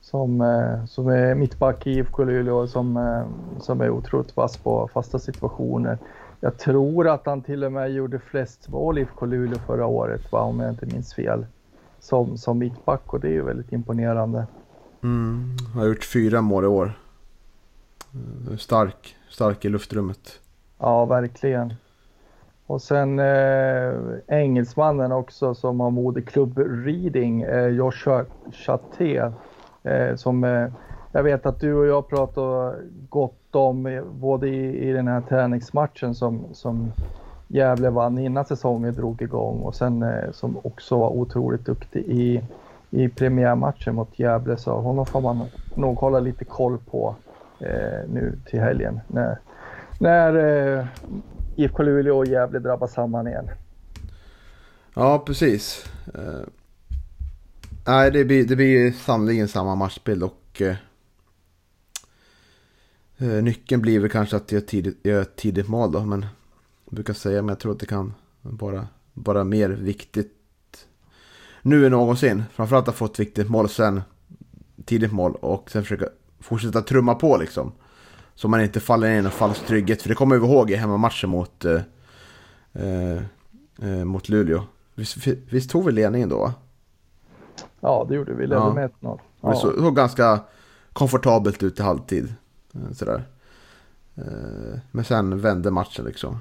[0.00, 3.22] som, eh, som är mittback i IFK Luleå som, eh,
[3.60, 5.98] som är otroligt vass på fasta situationer.
[6.40, 10.32] Jag tror att han till och med gjorde flest mål i IFK Luleå förra året,
[10.32, 11.46] va, om jag inte minns fel,
[12.00, 14.46] som, som mittback och det är ju väldigt imponerande.
[15.02, 16.92] Mm, har gjort fyra mål i år.
[18.58, 20.40] Stark, stark i luftrummet.
[20.78, 21.74] Ja, verkligen.
[22.66, 23.94] Och sen eh,
[24.26, 29.30] engelsmannen också som har moderklubb Reading, eh, Joshua Chaté.
[29.82, 30.68] Eh, som eh,
[31.12, 32.76] jag vet att du och jag pratade
[33.08, 36.92] gott om eh, både i, i den här träningsmatchen som, som
[37.52, 42.42] Gävle vann innan säsongen drog igång och sen eh, som också var otroligt duktig i,
[42.90, 44.56] i premiärmatchen mot Gävle.
[44.56, 47.16] Så honom får man nog hålla lite koll på
[47.58, 49.38] eh, nu till helgen när,
[49.98, 50.34] när
[50.78, 50.86] eh,
[51.56, 53.50] IFK Luleå och Gävle drabbas samman igen.
[54.94, 55.84] Ja, precis.
[56.14, 56.44] Uh,
[57.86, 60.62] nej, det blir, det blir sannoliken samma matchbild och
[63.20, 66.00] uh, nyckeln blir väl kanske att göra tidigt, ett tidigt mål då.
[66.00, 66.26] Men
[66.90, 70.36] brukar säga, men jag tror att det kan vara, vara mer viktigt
[71.62, 72.42] nu än någonsin.
[72.52, 74.02] Framförallt att få ett viktigt mål sen
[74.84, 76.06] tidigt mål och sen försöka
[76.40, 77.72] fortsätta trumma på liksom.
[78.34, 80.02] Så man inte faller in i någon falsk trygghet.
[80.02, 81.80] För det kommer vi ihåg i hemmamatchen mot, eh,
[82.72, 84.62] eh, mot Luleå.
[84.94, 86.52] Visst, visst tog vi ledningen då?
[87.80, 88.46] Ja, det gjorde vi.
[88.46, 88.74] Ledde ja.
[88.74, 89.20] med 1-0.
[89.40, 89.50] Ja.
[89.50, 90.40] Det såg ganska
[90.92, 92.34] komfortabelt ut i halvtid.
[92.74, 93.22] Eh, sådär.
[94.14, 96.38] Eh, men sen vände matchen liksom.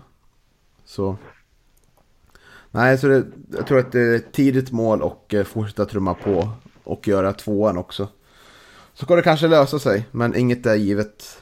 [0.89, 1.15] Så...
[2.71, 6.13] Nej, så det, jag tror att det är ett tidigt mål och eh, fortsätta trumma
[6.13, 6.49] på.
[6.83, 8.07] Och göra tvåan också.
[8.93, 11.41] Så ska det kanske lösa sig, men inget är givet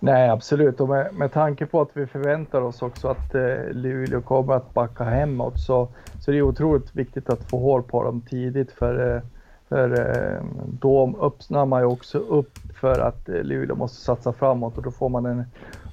[0.00, 0.80] Nej, absolut.
[0.80, 4.74] Och med, med tanke på att vi förväntar oss också att eh, Luleå kommer att
[4.74, 5.88] backa hemåt så,
[6.20, 9.22] så det är otroligt viktigt att få hål på dem tidigt för, eh,
[9.68, 10.44] för eh,
[10.80, 14.90] då öppnar man ju också upp för att eh, Luleå måste satsa framåt och då
[14.90, 15.44] får man en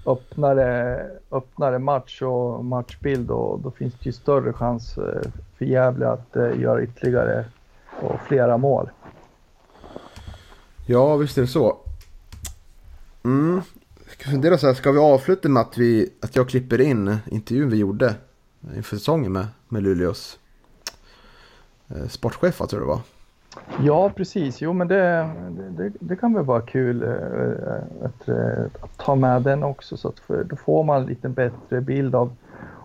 [0.05, 1.01] öppnare,
[1.31, 6.35] öppnare match och matchbild och då finns det ju större chans eh, för Gävle att
[6.35, 7.45] eh, göra ytterligare
[8.01, 8.89] och flera mål.
[10.87, 11.77] Ja, visst är det så.
[13.23, 13.61] Mm
[14.25, 17.69] ska fundera så här, ska vi avsluta med att, vi, att jag klipper in intervjun
[17.69, 18.15] vi gjorde
[18.75, 20.39] inför säsongen med, med Luleås
[21.87, 23.01] eh, sportchef, tror jag det var.
[23.83, 24.61] Ja, precis.
[24.61, 25.29] Jo, men det,
[25.69, 30.07] det, det kan väl vara kul eh, att, eh, att, ta med den också, så
[30.07, 32.35] att för, då får man en lite bättre bild av,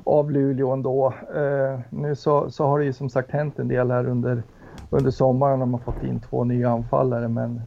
[0.05, 1.15] av Luleå ändå.
[1.35, 4.43] Eh, nu så, så har det ju som sagt hänt en del här under,
[4.91, 7.61] under sommaren när man fått in två nya anfallare, men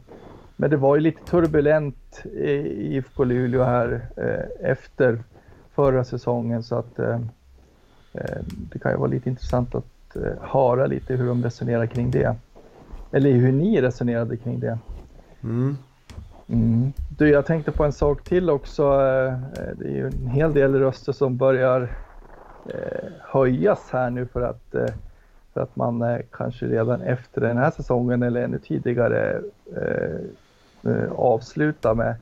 [0.56, 2.52] men det var ju lite turbulent i
[2.96, 5.22] IFK Luleå här eh, efter
[5.74, 7.18] förra säsongen så att eh,
[8.72, 12.36] det kan ju vara lite intressant att eh, höra lite hur de resonerar kring det.
[13.14, 14.78] Eller hur ni resonerade kring det.
[15.42, 15.76] Mm.
[16.48, 16.92] Mm.
[17.08, 18.82] Du, jag tänkte på en sak till också.
[18.82, 19.38] Eh,
[19.74, 21.96] det är ju en hel del röster som börjar
[22.66, 24.74] eh, höjas här nu för att
[25.52, 29.40] för att man kanske redan efter den här säsongen eller ännu tidigare
[30.86, 32.16] Eh, avsluta med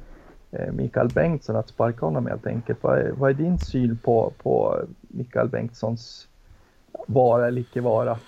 [0.51, 2.78] eh, Mikael Bengtsson, att sparka honom helt enkelt.
[2.82, 6.28] Vad är, vad är din syn på, på Mikael Bengtssons
[7.07, 8.18] vara eller icke vara?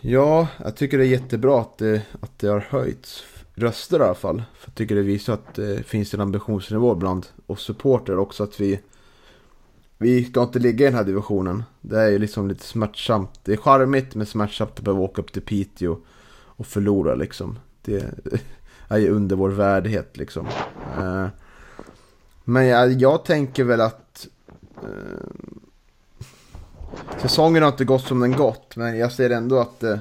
[0.00, 3.24] Ja, jag tycker det är jättebra att det, att det har höjts
[3.54, 4.42] röster i alla fall.
[4.54, 8.60] För jag tycker det visar att det finns en ambitionsnivå bland oss supporter också att
[8.60, 8.80] vi
[9.98, 11.64] vi ska inte ligga i den här divisionen.
[11.80, 13.40] Det är ju liksom lite smärtsamt.
[13.44, 15.96] Det är charmigt men smärtsamt att behöva åka upp till Piteå
[16.32, 17.58] och förlora liksom.
[17.82, 18.14] Det,
[18.88, 20.46] är ju under vår värdighet liksom.
[20.98, 21.26] Eh,
[22.44, 24.28] men jag, jag tänker väl att
[24.82, 25.26] eh,
[27.22, 30.00] säsongen har inte gått som den gått, men jag ser ändå att det,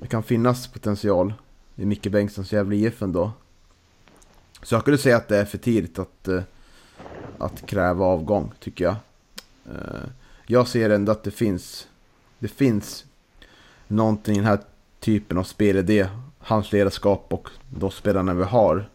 [0.00, 1.34] det kan finnas potential
[1.76, 3.32] i Micke Bengtssons Gävle IF ändå.
[4.62, 6.42] Så jag skulle säga att det är för tidigt att, eh,
[7.38, 8.96] att kräva avgång, tycker jag.
[9.66, 10.08] Eh,
[10.46, 11.88] jag ser ändå att det finns,
[12.38, 13.04] det finns
[13.88, 14.60] någonting i den här
[15.00, 16.08] typen av spelidé
[16.46, 18.88] hans ledarskap och de spelarna vi har.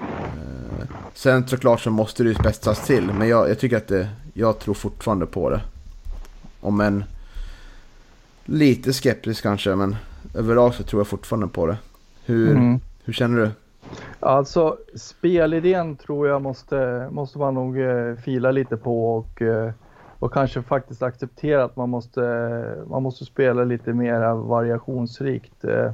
[0.00, 4.08] Eh, sen såklart så måste det ju spetsas till, men jag, jag, tycker att det,
[4.34, 5.60] jag tror fortfarande på det.
[6.62, 7.04] Om en
[8.44, 9.96] lite skeptisk kanske, men
[10.34, 11.76] överlag så tror jag fortfarande på det.
[12.24, 12.80] Hur, mm.
[13.04, 13.50] hur känner du?
[14.20, 19.70] Alltså spelidén tror jag måste, måste man nog eh, fila lite på och, eh,
[20.18, 22.20] och kanske faktiskt acceptera att man måste,
[22.86, 25.92] man måste spela lite mer variationsrikt eh,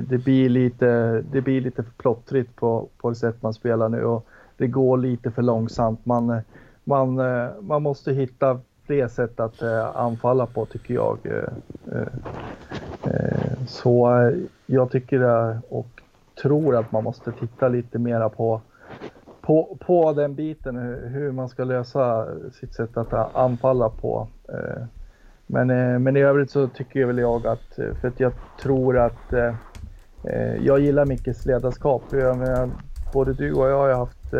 [0.00, 4.04] det, blir lite, det blir lite för plottrigt på, på det sätt man spelar nu
[4.04, 4.26] och
[4.56, 6.06] det går lite för långsamt.
[6.06, 6.40] Man,
[6.84, 11.18] man, eh, man måste hitta fler sätt att eh, anfalla på tycker jag.
[11.24, 12.08] Eh, eh,
[13.04, 14.30] eh så
[14.66, 16.02] jag tycker och
[16.42, 18.60] tror att man måste titta lite mera på
[19.40, 24.28] på, på den biten, hur man ska lösa sitt sätt att eh, anfalla på.
[24.48, 24.84] Eh.
[25.46, 28.32] Men, men i övrigt så tycker väl jag att, för att jag
[28.62, 29.34] tror att
[30.60, 32.02] jag gillar Mickes ledarskap.
[32.10, 32.70] Jag
[33.12, 34.34] både du och jag har haft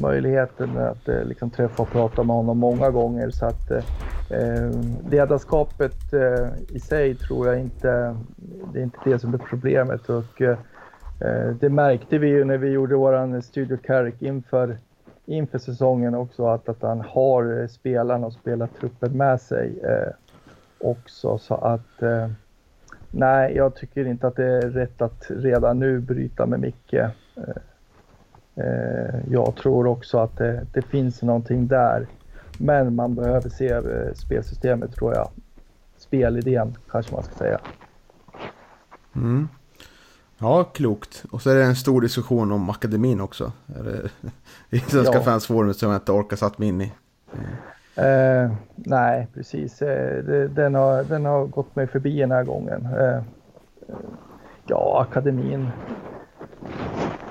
[0.00, 3.30] möjligheten att eh, liksom träffa och prata med honom många gånger.
[3.30, 3.84] Så att eh,
[4.30, 4.70] eh,
[5.10, 8.16] ledarskapet eh, i sig tror jag inte,
[8.72, 10.08] det är inte det som är problemet.
[10.08, 10.58] Och, eh,
[11.60, 14.78] det märkte vi ju när vi gjorde våran Studio Carrick inför,
[15.26, 20.12] inför säsongen också, att, att han har spelarna och spelartruppen med sig eh,
[20.78, 21.38] också.
[21.38, 22.28] Så att eh,
[23.10, 26.94] nej, jag tycker inte att det är rätt att redan nu bryta med Micke.
[26.94, 27.12] Eh,
[28.56, 32.06] Eh, jag tror också att det, det, finns någonting där.
[32.58, 35.30] Men man behöver se eh, spelsystemet tror jag.
[35.98, 37.60] Spelidén kanske man ska säga.
[39.14, 39.48] Mm.
[40.38, 41.24] Ja, klokt.
[41.30, 43.52] Och så är det en stor diskussion om akademin också.
[44.70, 45.22] I Svenska ja.
[45.22, 46.92] fansforumet som jag inte orkar satt mig in i.
[47.94, 49.82] Eh, nej, precis.
[49.82, 52.88] Eh, den, har, den har gått mig förbi den här gången.
[53.00, 53.22] Eh,
[54.66, 55.68] ja, akademin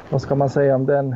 [0.10, 1.16] vad ska man säga om den?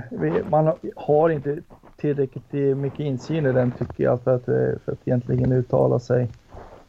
[0.50, 1.60] Man har inte
[1.98, 6.30] tillräckligt mycket insyn i den tycker jag för att, eh, för att egentligen uttala sig.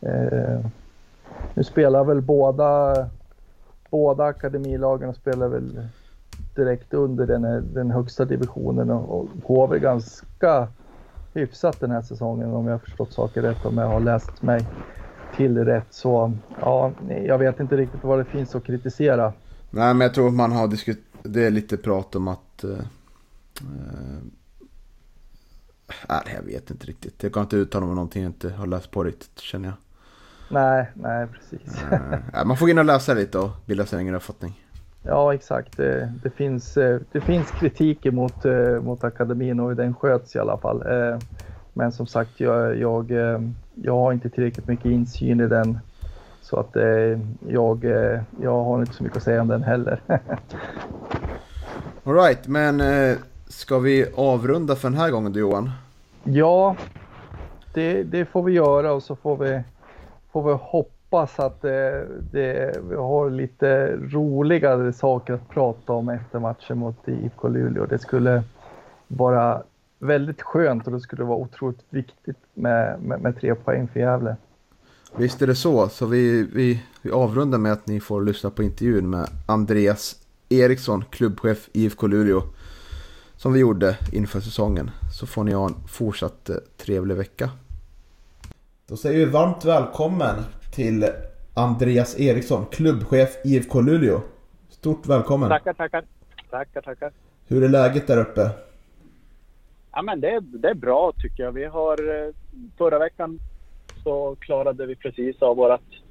[0.01, 0.61] Eh,
[1.55, 2.95] nu spelar väl båda,
[3.91, 5.89] båda akademilagen spelar väl
[6.55, 10.69] direkt under den, den högsta divisionen och, HV går väl ganska
[11.35, 14.67] hyfsat den här säsongen om jag har förstått saker rätt, om jag har läst mig
[15.37, 15.87] till rätt.
[15.91, 16.93] Så ja,
[17.25, 19.33] jag vet inte riktigt vad det finns att kritisera.
[19.71, 22.65] Nej, men jag tror man har diskuterat det är lite prat om att...
[22.65, 22.79] Eh,
[26.09, 27.23] äh, jag vet inte riktigt.
[27.23, 29.77] Jag kan inte uttala mig om någonting jag inte har läst på riktigt känner jag.
[30.51, 31.83] Nej, nej precis.
[32.35, 34.67] äh, man får gå in och läsa lite och bilda sig en egen uppfattning.
[35.03, 35.77] Ja, exakt.
[35.77, 36.75] Det, det, finns,
[37.13, 38.45] det finns kritik mot,
[38.83, 40.85] mot akademin och hur den sköts i alla fall.
[41.73, 43.11] Men som sagt, jag, jag,
[43.75, 45.79] jag har inte tillräckligt mycket insyn i den
[46.51, 50.01] så att eh, jag, eh, jag har inte så mycket att säga om den heller.
[52.05, 53.17] Alright, men eh,
[53.49, 55.71] ska vi avrunda för den här gången du Johan?
[56.25, 56.77] Ja,
[57.75, 59.63] det, det får vi göra och så får vi,
[60.33, 66.39] får vi hoppas att det, det, vi har lite roligare saker att prata om efter
[66.39, 67.87] matchen mot IFK Luleå.
[67.87, 68.43] Det skulle
[69.09, 69.63] vara
[69.99, 74.37] väldigt skönt och det skulle vara otroligt viktigt med, med, med tre poäng för Gävle.
[75.17, 75.89] Visst är det så.
[75.89, 80.17] Så vi, vi, vi avrundar med att ni får lyssna på intervjun med Andreas
[80.49, 82.43] Eriksson, klubbchef IFK Luleå.
[83.37, 84.91] Som vi gjorde inför säsongen.
[85.13, 87.51] Så får ni ha en fortsatt eh, trevlig vecka.
[88.87, 90.37] Då säger vi varmt välkommen
[90.75, 91.07] till
[91.55, 94.21] Andreas Eriksson, klubbchef IFK Luleå.
[94.69, 95.49] Stort välkommen!
[95.49, 96.05] Tackar, tackar!
[96.51, 97.13] Tackar, tackar!
[97.47, 98.51] Hur är läget där uppe?
[99.93, 101.53] Ja men det, det är bra tycker jag.
[101.53, 102.35] Vi har eh,
[102.79, 103.41] förra veckan
[104.05, 106.03] så klarade vi precis av vårt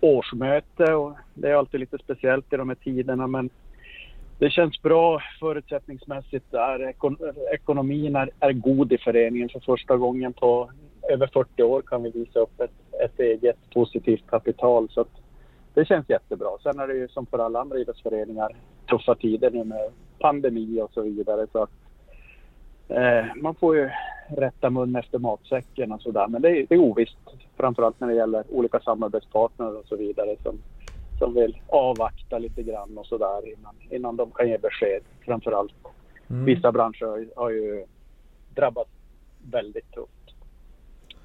[0.00, 3.50] årsmöte och det är alltid lite speciellt i de här tiderna men
[4.38, 6.50] det känns bra förutsättningsmässigt.
[6.50, 6.94] Där.
[7.54, 10.70] ekonomin är, är god i föreningen för första gången på
[11.10, 14.88] över 40 år kan vi visa upp ett, ett eget positivt kapital.
[14.90, 15.04] Så
[15.74, 16.48] det känns jättebra.
[16.62, 18.56] Sen är det ju som för alla andra idrottsföreningar
[18.88, 21.46] tuffa tider nu med pandemi och så vidare.
[21.52, 21.70] Så att,
[22.88, 23.90] eh, man får ju
[24.28, 26.26] rätta mun efter matsäcken och sådär.
[26.28, 27.18] Men det är, det är ovisst.
[27.56, 30.58] Framförallt när det gäller olika samarbetspartner och så vidare som,
[31.18, 35.02] som vill avvakta lite grann och sådär innan, innan de kan ge besked.
[35.24, 35.74] Framförallt
[36.30, 36.44] mm.
[36.44, 37.86] vissa branscher har, har ju
[38.54, 38.90] drabbats
[39.50, 40.34] väldigt tufft.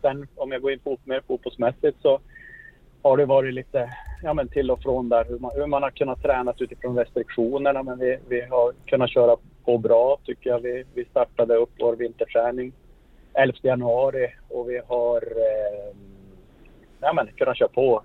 [0.02, 2.20] Sen om jag går in på, mer fotbollsmässigt så
[3.02, 3.90] har det varit lite
[4.24, 7.84] ja, men till och från där hur man, hur man har kunnat träna utifrån restriktionerna.
[7.84, 10.60] Men vi, vi har kunnat köra på bra tycker jag.
[10.60, 12.74] Vi, vi startade upp vår vinterträning
[13.38, 15.96] 11 januari och vi har eh,
[17.00, 18.04] ja, men, kunnat köra på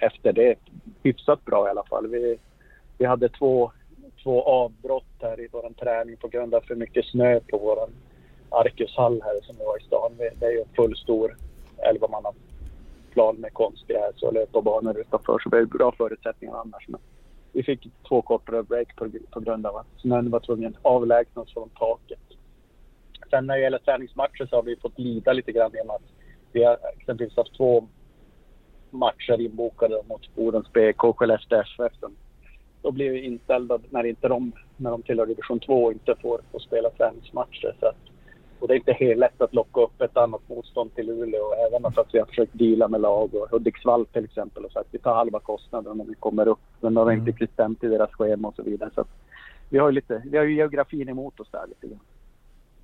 [0.00, 0.58] efter det
[1.02, 2.06] hyfsat bra i alla fall.
[2.06, 2.38] Vi,
[2.98, 3.72] vi hade två,
[4.22, 7.78] två avbrott här i vår träning på grund av för mycket snö på vår
[8.50, 10.12] Arkushall här som vi har i stan.
[10.40, 11.36] Det är ju en full stor
[11.78, 12.08] 11
[13.36, 16.88] med konstgräs och löparbanor utanför så vi har bra förutsättningar annars.
[16.88, 17.00] Men
[17.52, 21.52] vi fick två kortare break på, på grund av att snön var tvungen att avlägsnas
[21.52, 22.27] från taket.
[23.30, 26.02] Sen när det gäller träningsmatcher så har vi fått lida lite grann genom att
[26.52, 27.88] vi har exempelvis haft två
[28.90, 32.16] matcher inbokade mot Bodens BK och Skellefteå FF som
[32.82, 36.58] då blir vi inställda när inte de, när de tillhör division 2 inte får, får
[36.58, 37.76] spela träningsmatcher.
[37.80, 37.96] Så att,
[38.60, 41.52] och det är inte helt lätt att locka upp ett annat motstånd till Luleå.
[41.66, 44.94] Även att vi har försökt deala med lag och Hudiksvall till exempel och sagt att
[44.94, 46.58] vi tar halva kostnaden om vi kommer upp.
[46.80, 48.90] Men de har inte riktigt stämt i deras schema och så vidare.
[48.94, 49.10] Så att
[49.70, 52.00] vi har ju lite, vi har ju geografin emot oss där lite grann.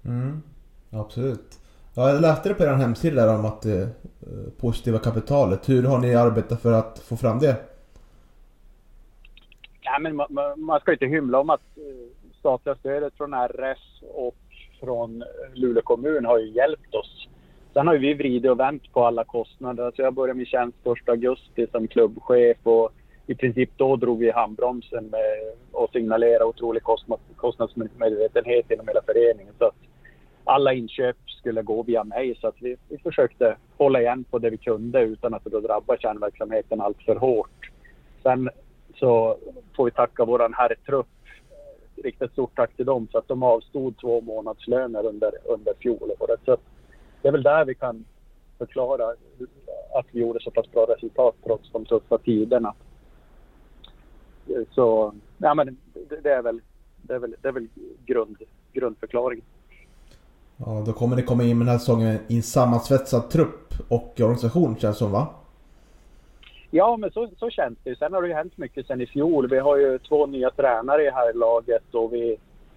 [0.05, 0.43] Mm,
[0.91, 1.59] absolut.
[1.95, 3.89] Ja, jag läste det på er hemsida där om att det
[4.61, 5.69] positiva kapitalet.
[5.69, 7.57] Hur har ni arbetat för att få fram det?
[9.81, 11.83] Ja, men man, man ska inte hymla om att eh,
[12.39, 14.37] statliga stödet från RS och
[14.81, 17.29] från eh, Luleå kommun har ju hjälpt oss.
[17.73, 19.93] Sen har ju vi vridit och vänt på alla kostnader.
[19.97, 22.93] Så jag började min tjänst 1 augusti som klubbchef och
[23.27, 26.83] i princip då drog vi handbromsen med och signalerade otrolig
[27.37, 29.55] kostnadsmedvetenhet inom hela föreningen.
[29.59, 29.75] Så att
[30.45, 34.51] alla inköp skulle gå via mig så att vi, vi försökte hålla igen på det
[34.51, 37.71] vi kunde utan att det då drabbar kärnverksamheten allt för hårt.
[38.23, 38.51] Sen
[38.95, 39.37] så
[39.77, 41.07] får vi tacka våran herrtrupp.
[41.97, 46.41] Riktigt stort tack till dem för att de avstod två månadslöner under, under fjolåret.
[46.45, 46.57] Så
[47.23, 48.05] det är väl där vi kan
[48.59, 49.09] förklara
[49.95, 52.75] att vi gjorde så pass bra resultat trots de tuffa tiderna.
[54.71, 55.79] Så ja, men
[56.09, 56.61] det, det är väl,
[57.03, 57.69] det är väl, det är väl
[58.07, 58.37] grund,
[58.73, 59.45] grundförklaringen.
[60.57, 64.21] Ja, då kommer ni komma in med den här säsongen i en sammansvetsad trupp och
[64.21, 65.27] organisation känns som va?
[66.71, 67.99] Ja, men så, så känns det.
[67.99, 69.49] Sen har det ju hänt mycket sen i fjol.
[69.49, 72.37] Vi har ju två nya tränare i här laget och vi,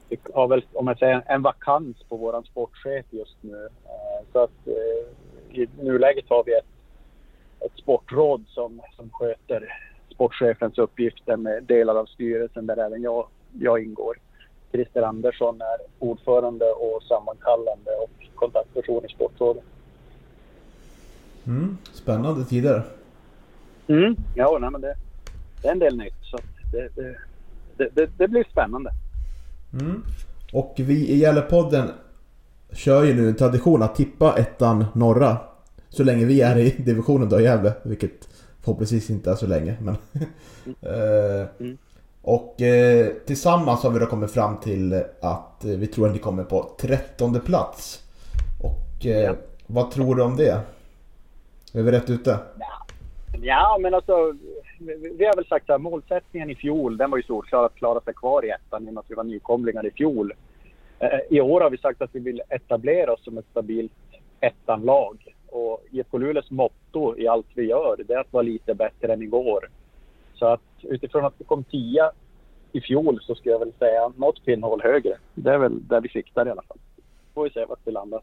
[0.10, 3.70] vi har väl, om jag säger, en vakans på våran sportchef just nu.
[3.86, 6.66] Eh, så att eh, i nuläget har vi ett,
[7.60, 9.74] ett sportråd som, som sköter
[10.14, 13.28] sportchefens uppgifter med delar av styrelsen där även jag,
[13.60, 14.18] jag ingår.
[14.72, 19.64] Christer Andersson är ordförande och sammankallande och kontaktperson i Sportrådet.
[21.48, 22.84] Mm, spännande tider.
[23.88, 24.96] Mm, ja, nej, men det,
[25.62, 26.14] det är en del nytt.
[26.22, 26.38] Så
[26.72, 26.90] det,
[27.78, 28.92] det, det, det blir spännande.
[29.74, 30.04] Mm.
[30.54, 31.90] Och vi i Gällepodden
[32.72, 35.38] kör ju nu en tradition att tippa ettan norra.
[35.90, 37.74] Så länge vi är i divisionen då i Gävle.
[37.84, 38.30] Vilket
[38.62, 39.78] förhoppningsvis inte är så länge.
[39.82, 39.96] Men
[41.60, 41.78] mm.
[42.28, 46.20] Och eh, tillsammans har vi då kommit fram till att eh, vi tror att ni
[46.20, 48.04] kommer på trettonde plats.
[48.64, 49.36] Och eh, ja.
[49.68, 50.62] vad tror du om det?
[51.74, 52.40] Är vi rätt ute?
[52.60, 52.86] Ja,
[53.42, 54.34] ja men alltså
[55.18, 58.14] vi har väl sagt att målsättningen i fjol den var ju solklar att klara sig
[58.14, 60.34] kvar i ettan i och med att vi var nykomlingar i fjol.
[61.00, 63.92] Eh, I år har vi sagt att vi vill etablera oss som ett stabilt
[64.40, 65.36] ettanlag.
[65.48, 69.22] Och IFK Luleås motto i allt vi gör det är att vara lite bättre än
[69.22, 69.70] igår.
[70.34, 72.12] Så att utifrån att vi kom tia
[72.72, 75.18] i fjol så skulle jag väl säga något pinnhål högre.
[75.34, 76.78] Det är väl där vi siktar i alla fall.
[77.34, 78.22] Får vi se vart vi landar.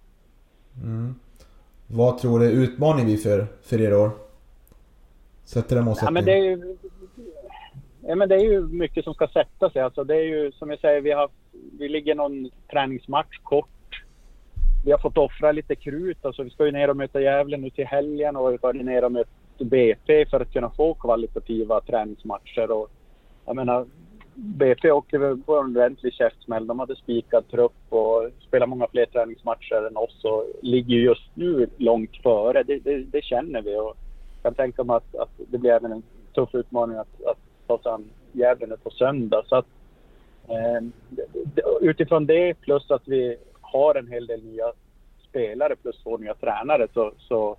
[0.82, 1.14] Mm.
[1.86, 4.10] Vad tror du är utmaning vi för, för er år?
[5.44, 6.14] Sätter den målsättningen?
[6.16, 6.76] Ja, men det är ju,
[8.06, 9.82] ja, men det är ju mycket som ska sätta sig.
[9.82, 11.28] Alltså det är ju som jag säger, vi, har,
[11.78, 13.68] vi ligger någon träningsmatch kort.
[14.84, 16.24] Vi har fått offra lite krut.
[16.24, 19.04] Alltså vi ska ju ner och möta Gävle nu till helgen och vi ska ner
[19.04, 22.70] och möta BP för att kunna få kvalitativa träningsmatcher.
[22.70, 22.90] Och,
[23.46, 23.86] jag menar,
[24.34, 26.66] BP åkte på en ordentlig käftsmäll.
[26.66, 31.68] De hade spikad trupp och spelar många fler träningsmatcher än oss och ligger just nu
[31.76, 32.62] långt före.
[32.62, 33.96] Det, det, det känner vi och
[34.42, 36.02] jag kan tänka mig att, att, det blir även en
[36.34, 39.42] tuff utmaning att, att ta sig an Gävle nu på söndag.
[39.46, 39.66] Så att,
[40.48, 40.82] eh,
[41.80, 44.72] utifrån det plus att vi har en hel del nya
[45.28, 47.56] spelare plus två nya tränare så, så,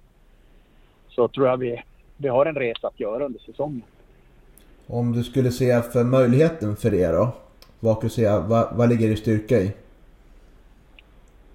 [1.16, 1.84] så tror jag vi,
[2.18, 3.84] vi har en resa att göra under säsongen.
[4.88, 7.32] Om du skulle se för möjligheten för er då?
[7.80, 9.72] Vad, du säga, vad, vad ligger det styrka i?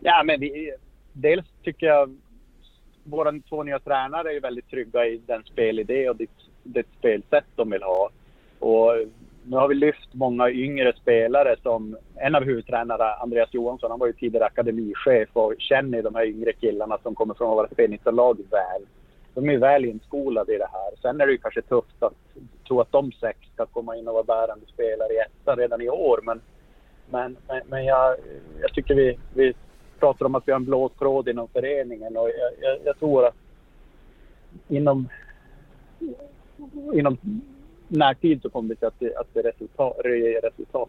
[0.00, 0.72] Ja, men vi,
[1.12, 2.16] dels tycker jag
[3.04, 6.30] våra två nya tränare är väldigt trygga i den spelidé och det,
[6.62, 8.10] det spelsätt de vill ha.
[8.58, 8.92] Och
[9.44, 14.06] nu har vi lyft många yngre spelare som en av huvudtränarna, Andreas Johansson, han var
[14.06, 18.82] ju tidigare akademichef och känner de här yngre killarna som kommer från våra P19-lag väl
[19.34, 20.90] de är väl inskolade i det här.
[21.02, 22.12] Sen är det ju kanske tufft att
[22.66, 25.88] tro att de sex ska komma in och vara bärande spelare i ettan redan i
[25.88, 26.20] år.
[26.22, 26.40] Men,
[27.10, 28.16] men, men, men jag,
[28.60, 29.54] jag tycker vi, vi
[29.98, 33.26] pratar om att vi har en blå tråd inom föreningen och jag, jag, jag tror
[33.26, 33.34] att
[34.68, 35.08] inom,
[36.94, 37.18] inom
[37.88, 40.88] närtid så kommer vi att det, att det resultat, ger resultat.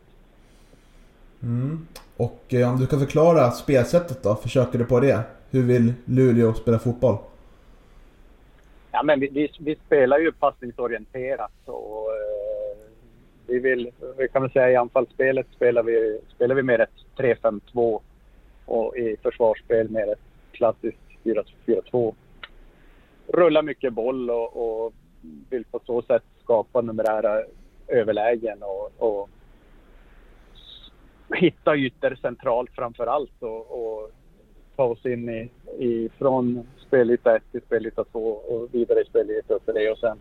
[1.44, 1.88] Mm.
[2.18, 5.20] Och eh, om du kan förklara spelsättet då, försöker du på det?
[5.50, 7.18] Hur vill Luleå spela fotboll?
[8.92, 12.62] Ja, men vi, vi, vi spelar ju passningsorienterat och eh,
[13.48, 18.02] vi vill, vi kan väl säga i anfallsspelet spelar vi, spelar vi mer ett 3-5-2
[18.66, 20.20] och i försvarsspel mer ett
[20.52, 22.16] klassiskt 4-4-2.
[23.28, 24.94] Rullar mycket boll och, och
[25.50, 27.44] vill på så sätt skapa numerära
[27.88, 29.30] överlägen och, och
[31.36, 34.12] hitta ytor centralt framför allt och, och
[34.76, 35.50] ta oss in i,
[35.86, 40.18] i från spelyta 1 till spelyta 2 och vidare i spelyta 3 och sen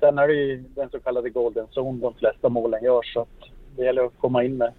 [0.00, 3.26] Sen är det ju den så kallade golden zone de flesta målen görs så
[3.76, 4.72] det gäller att komma in med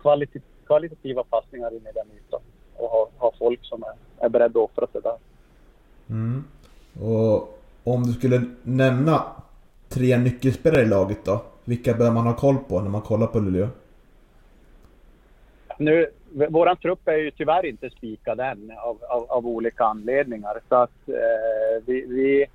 [0.00, 0.30] kvalit
[0.66, 2.40] kvalitativa passningar in i den ytan
[2.76, 5.16] och ha, ha folk som är, är beredda att offra sig där.
[6.10, 6.44] Mm.
[7.00, 9.22] Och om du skulle nämna
[9.88, 11.42] tre nyckelspelare i laget då?
[11.64, 13.68] Vilka bör man ha koll på när man kollar på Luleå?
[15.78, 20.60] Nu, våran trupp är ju tyvärr inte spikad än av, av, av olika anledningar.
[20.68, 22.46] Så att eh, vi, vi,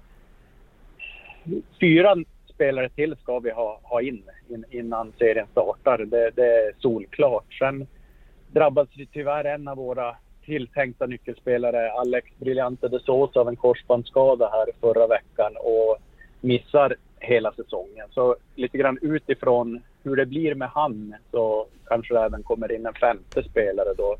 [1.79, 2.15] Fyra
[2.53, 5.97] spelare till ska vi ha, ha in, in innan serien startar.
[5.97, 7.53] Det, det är solklart.
[7.59, 7.87] Sen
[8.51, 10.15] drabbades ju tyvärr en av våra
[10.45, 15.97] tilltänkta nyckelspelare, Alex Briljante de Sosa, av en korsbandsskada här förra veckan och
[16.41, 18.07] missar hela säsongen.
[18.11, 22.85] Så lite grann utifrån hur det blir med han så kanske det även kommer in
[22.85, 24.17] en femte spelare då.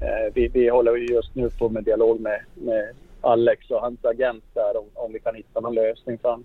[0.00, 4.44] Eh, vi, vi håller just nu på med dialog med, med Alex och hans agent
[4.54, 6.18] där om, om vi kan hitta någon lösning.
[6.18, 6.44] För han,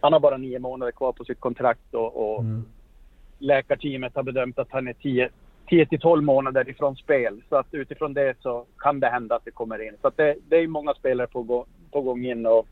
[0.00, 2.64] han har bara nio månader kvar på sitt kontrakt och, och mm.
[3.38, 5.28] läkarteamet har bedömt att han är 10,
[5.68, 7.42] 10 till 12 månader ifrån spel.
[7.48, 9.96] Så att utifrån det så kan det hända att det kommer in.
[10.00, 12.66] Så att det, det är många spelare på, gå, på gång in och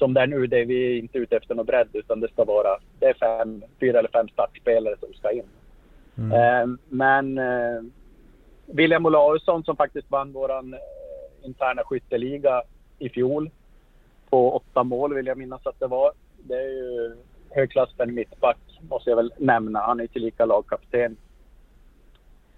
[0.00, 2.44] som det är nu, det är vi inte ute efter någon bredd utan det ska
[2.44, 5.48] vara, det är fem, fyra eller fem startspelare som ska in.
[6.18, 6.32] Mm.
[6.32, 7.82] Eh, men eh,
[8.66, 10.80] William Olausson som faktiskt vann våran eh,
[11.42, 12.62] interna skytteliga
[12.98, 13.50] i fjol
[14.30, 16.12] på åtta mål vill jag minnas att det var.
[16.38, 17.16] Det är ju
[17.50, 19.80] högklass för en mittback måste jag väl nämna.
[19.80, 21.16] Han är tillika lagkapten.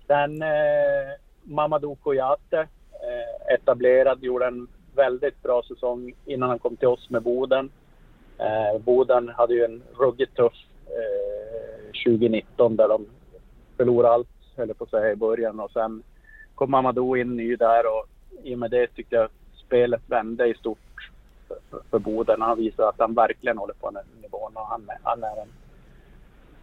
[0.06, 1.12] Sen eh,
[1.42, 7.22] Mamadou Kouyaté, eh, etablerad, gjorde en väldigt bra säsong innan han kom till oss med
[7.22, 7.70] Boden.
[8.38, 10.52] Eh, Boden hade ju en ruggigt tuff
[10.86, 13.06] eh, 2019 där de
[13.76, 15.60] förlorade allt, höll på att säga, i början.
[15.60, 16.02] Och sen
[16.54, 18.06] kom Mamadou in ny där och
[18.42, 19.28] i och med det tyckte jag
[19.66, 21.10] spelet vände i stort
[21.48, 22.42] för, för, för Boden.
[22.42, 25.48] Han visar att han verkligen håller på den nivån och han, han är en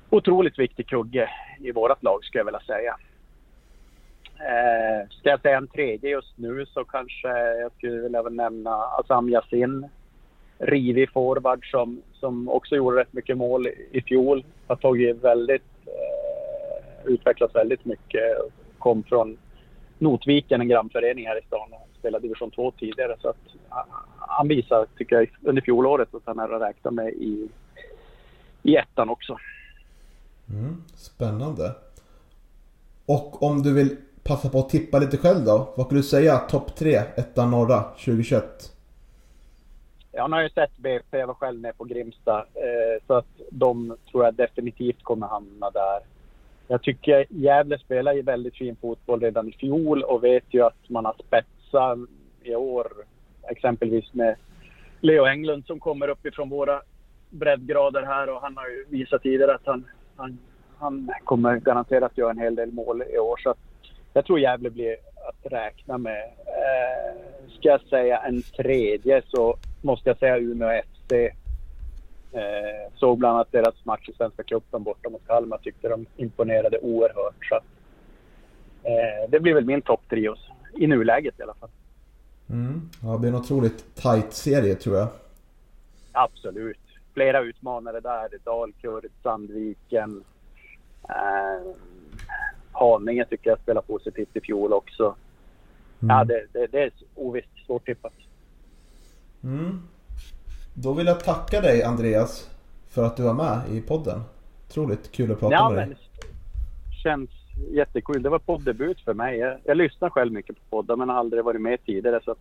[0.10, 2.98] otroligt viktig kugge i vårt lag skulle jag vilja säga.
[4.40, 7.28] Eh, ska jag säga en tredje just nu så kanske
[7.62, 9.88] jag skulle vilja nämna Assam Yasin.
[10.58, 14.46] Rivig forward som, som också gjorde rätt mycket mål i fjol.
[14.68, 18.38] Har tagit väldigt, eh, utvecklats väldigt mycket.
[18.78, 19.38] Kom från
[19.98, 23.16] Notviken, en grannförening här i stan och spelade division 2 tidigare.
[23.22, 23.38] Så att,
[24.20, 27.50] han visar, tycker jag, under fjolåret att han är att räkna med i,
[28.64, 29.38] i ettan också.
[30.50, 31.76] Mm, spännande.
[33.06, 33.98] Och om du vill
[34.30, 35.74] passa på att tippa lite själv då.
[35.76, 38.44] Vad skulle du säga topp tre, ettan norra 2021?
[40.12, 42.38] Jag har ju sett BP, jag var själv nere på Grimsta.
[42.40, 46.00] Eh, så att de tror jag definitivt kommer hamna där.
[46.68, 50.90] Jag tycker Gävle spelar ju väldigt fin fotboll redan i fjol och vet ju att
[50.90, 52.00] man har spetsat
[52.44, 52.88] i år.
[53.50, 54.36] Exempelvis med
[55.00, 56.82] Leo Englund som kommer uppifrån våra
[57.30, 60.38] breddgrader här och han har ju visat tidigare att han, han,
[60.78, 63.38] han kommer garanterat göra en hel del mål i år.
[63.38, 63.56] Så
[64.14, 64.96] jag tror Gävle blir
[65.30, 66.24] att räkna med.
[66.46, 67.22] Eh,
[67.60, 71.12] ska jag säga en tredje så måste jag säga Umeå FC.
[72.32, 75.58] Eh, såg bland annat deras match i Svenska cupen borta mot Kalmar.
[75.58, 77.46] Tyckte de imponerade oerhört.
[77.50, 77.56] Så
[78.84, 80.50] eh, det blir väl min topp trios.
[80.78, 81.70] I nuläget i alla fall.
[82.50, 82.90] Mm.
[83.04, 85.08] Ja, det blir en otroligt tight serie tror jag.
[86.12, 86.78] Absolut.
[87.14, 88.30] Flera utmanare där.
[88.44, 90.24] Dalkurd, Sandviken.
[91.10, 91.72] Eh,
[92.80, 95.16] Haninge tycker jag spelar positivt i fjol också.
[96.02, 96.16] Mm.
[96.16, 97.48] Ja, det, det, det är ovisst.
[97.66, 98.14] Svårt tippat.
[99.44, 99.82] Mm.
[100.74, 102.50] Då vill jag tacka dig Andreas
[102.90, 104.22] för att du var med i podden.
[104.68, 105.98] Otroligt kul att prata ja, med dig.
[107.04, 107.30] Känns
[107.72, 108.24] jättekul.
[108.24, 109.38] Det var poddebut för mig.
[109.38, 112.36] Jag, jag lyssnar själv mycket på poddar men har aldrig varit med tidigare så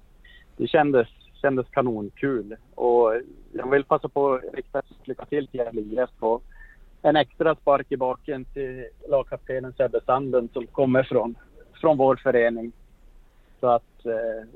[0.56, 1.08] det kändes,
[1.42, 2.56] kändes kanonkul.
[2.74, 3.12] Och
[3.52, 6.10] jag vill passa på att rikta lycka till till Gävle IF
[7.02, 11.34] en extra spark i baken till lagkaptenen Sebbe Sanden som kommer från,
[11.80, 12.72] från vår förening.
[13.60, 14.48] Så att eh,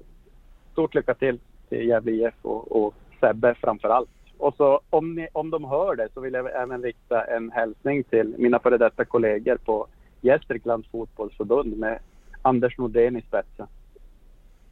[0.72, 1.38] stort lycka till
[1.72, 4.10] till Gävle IF och, och Sebbe framför allt.
[4.38, 8.04] Och så om, ni, om de hör det så vill jag även rikta en hälsning
[8.04, 9.86] till mina före detta kollegor på
[10.20, 11.98] Gästriklands fotbollsförbund med
[12.42, 13.66] Anders Nordén i spetsen.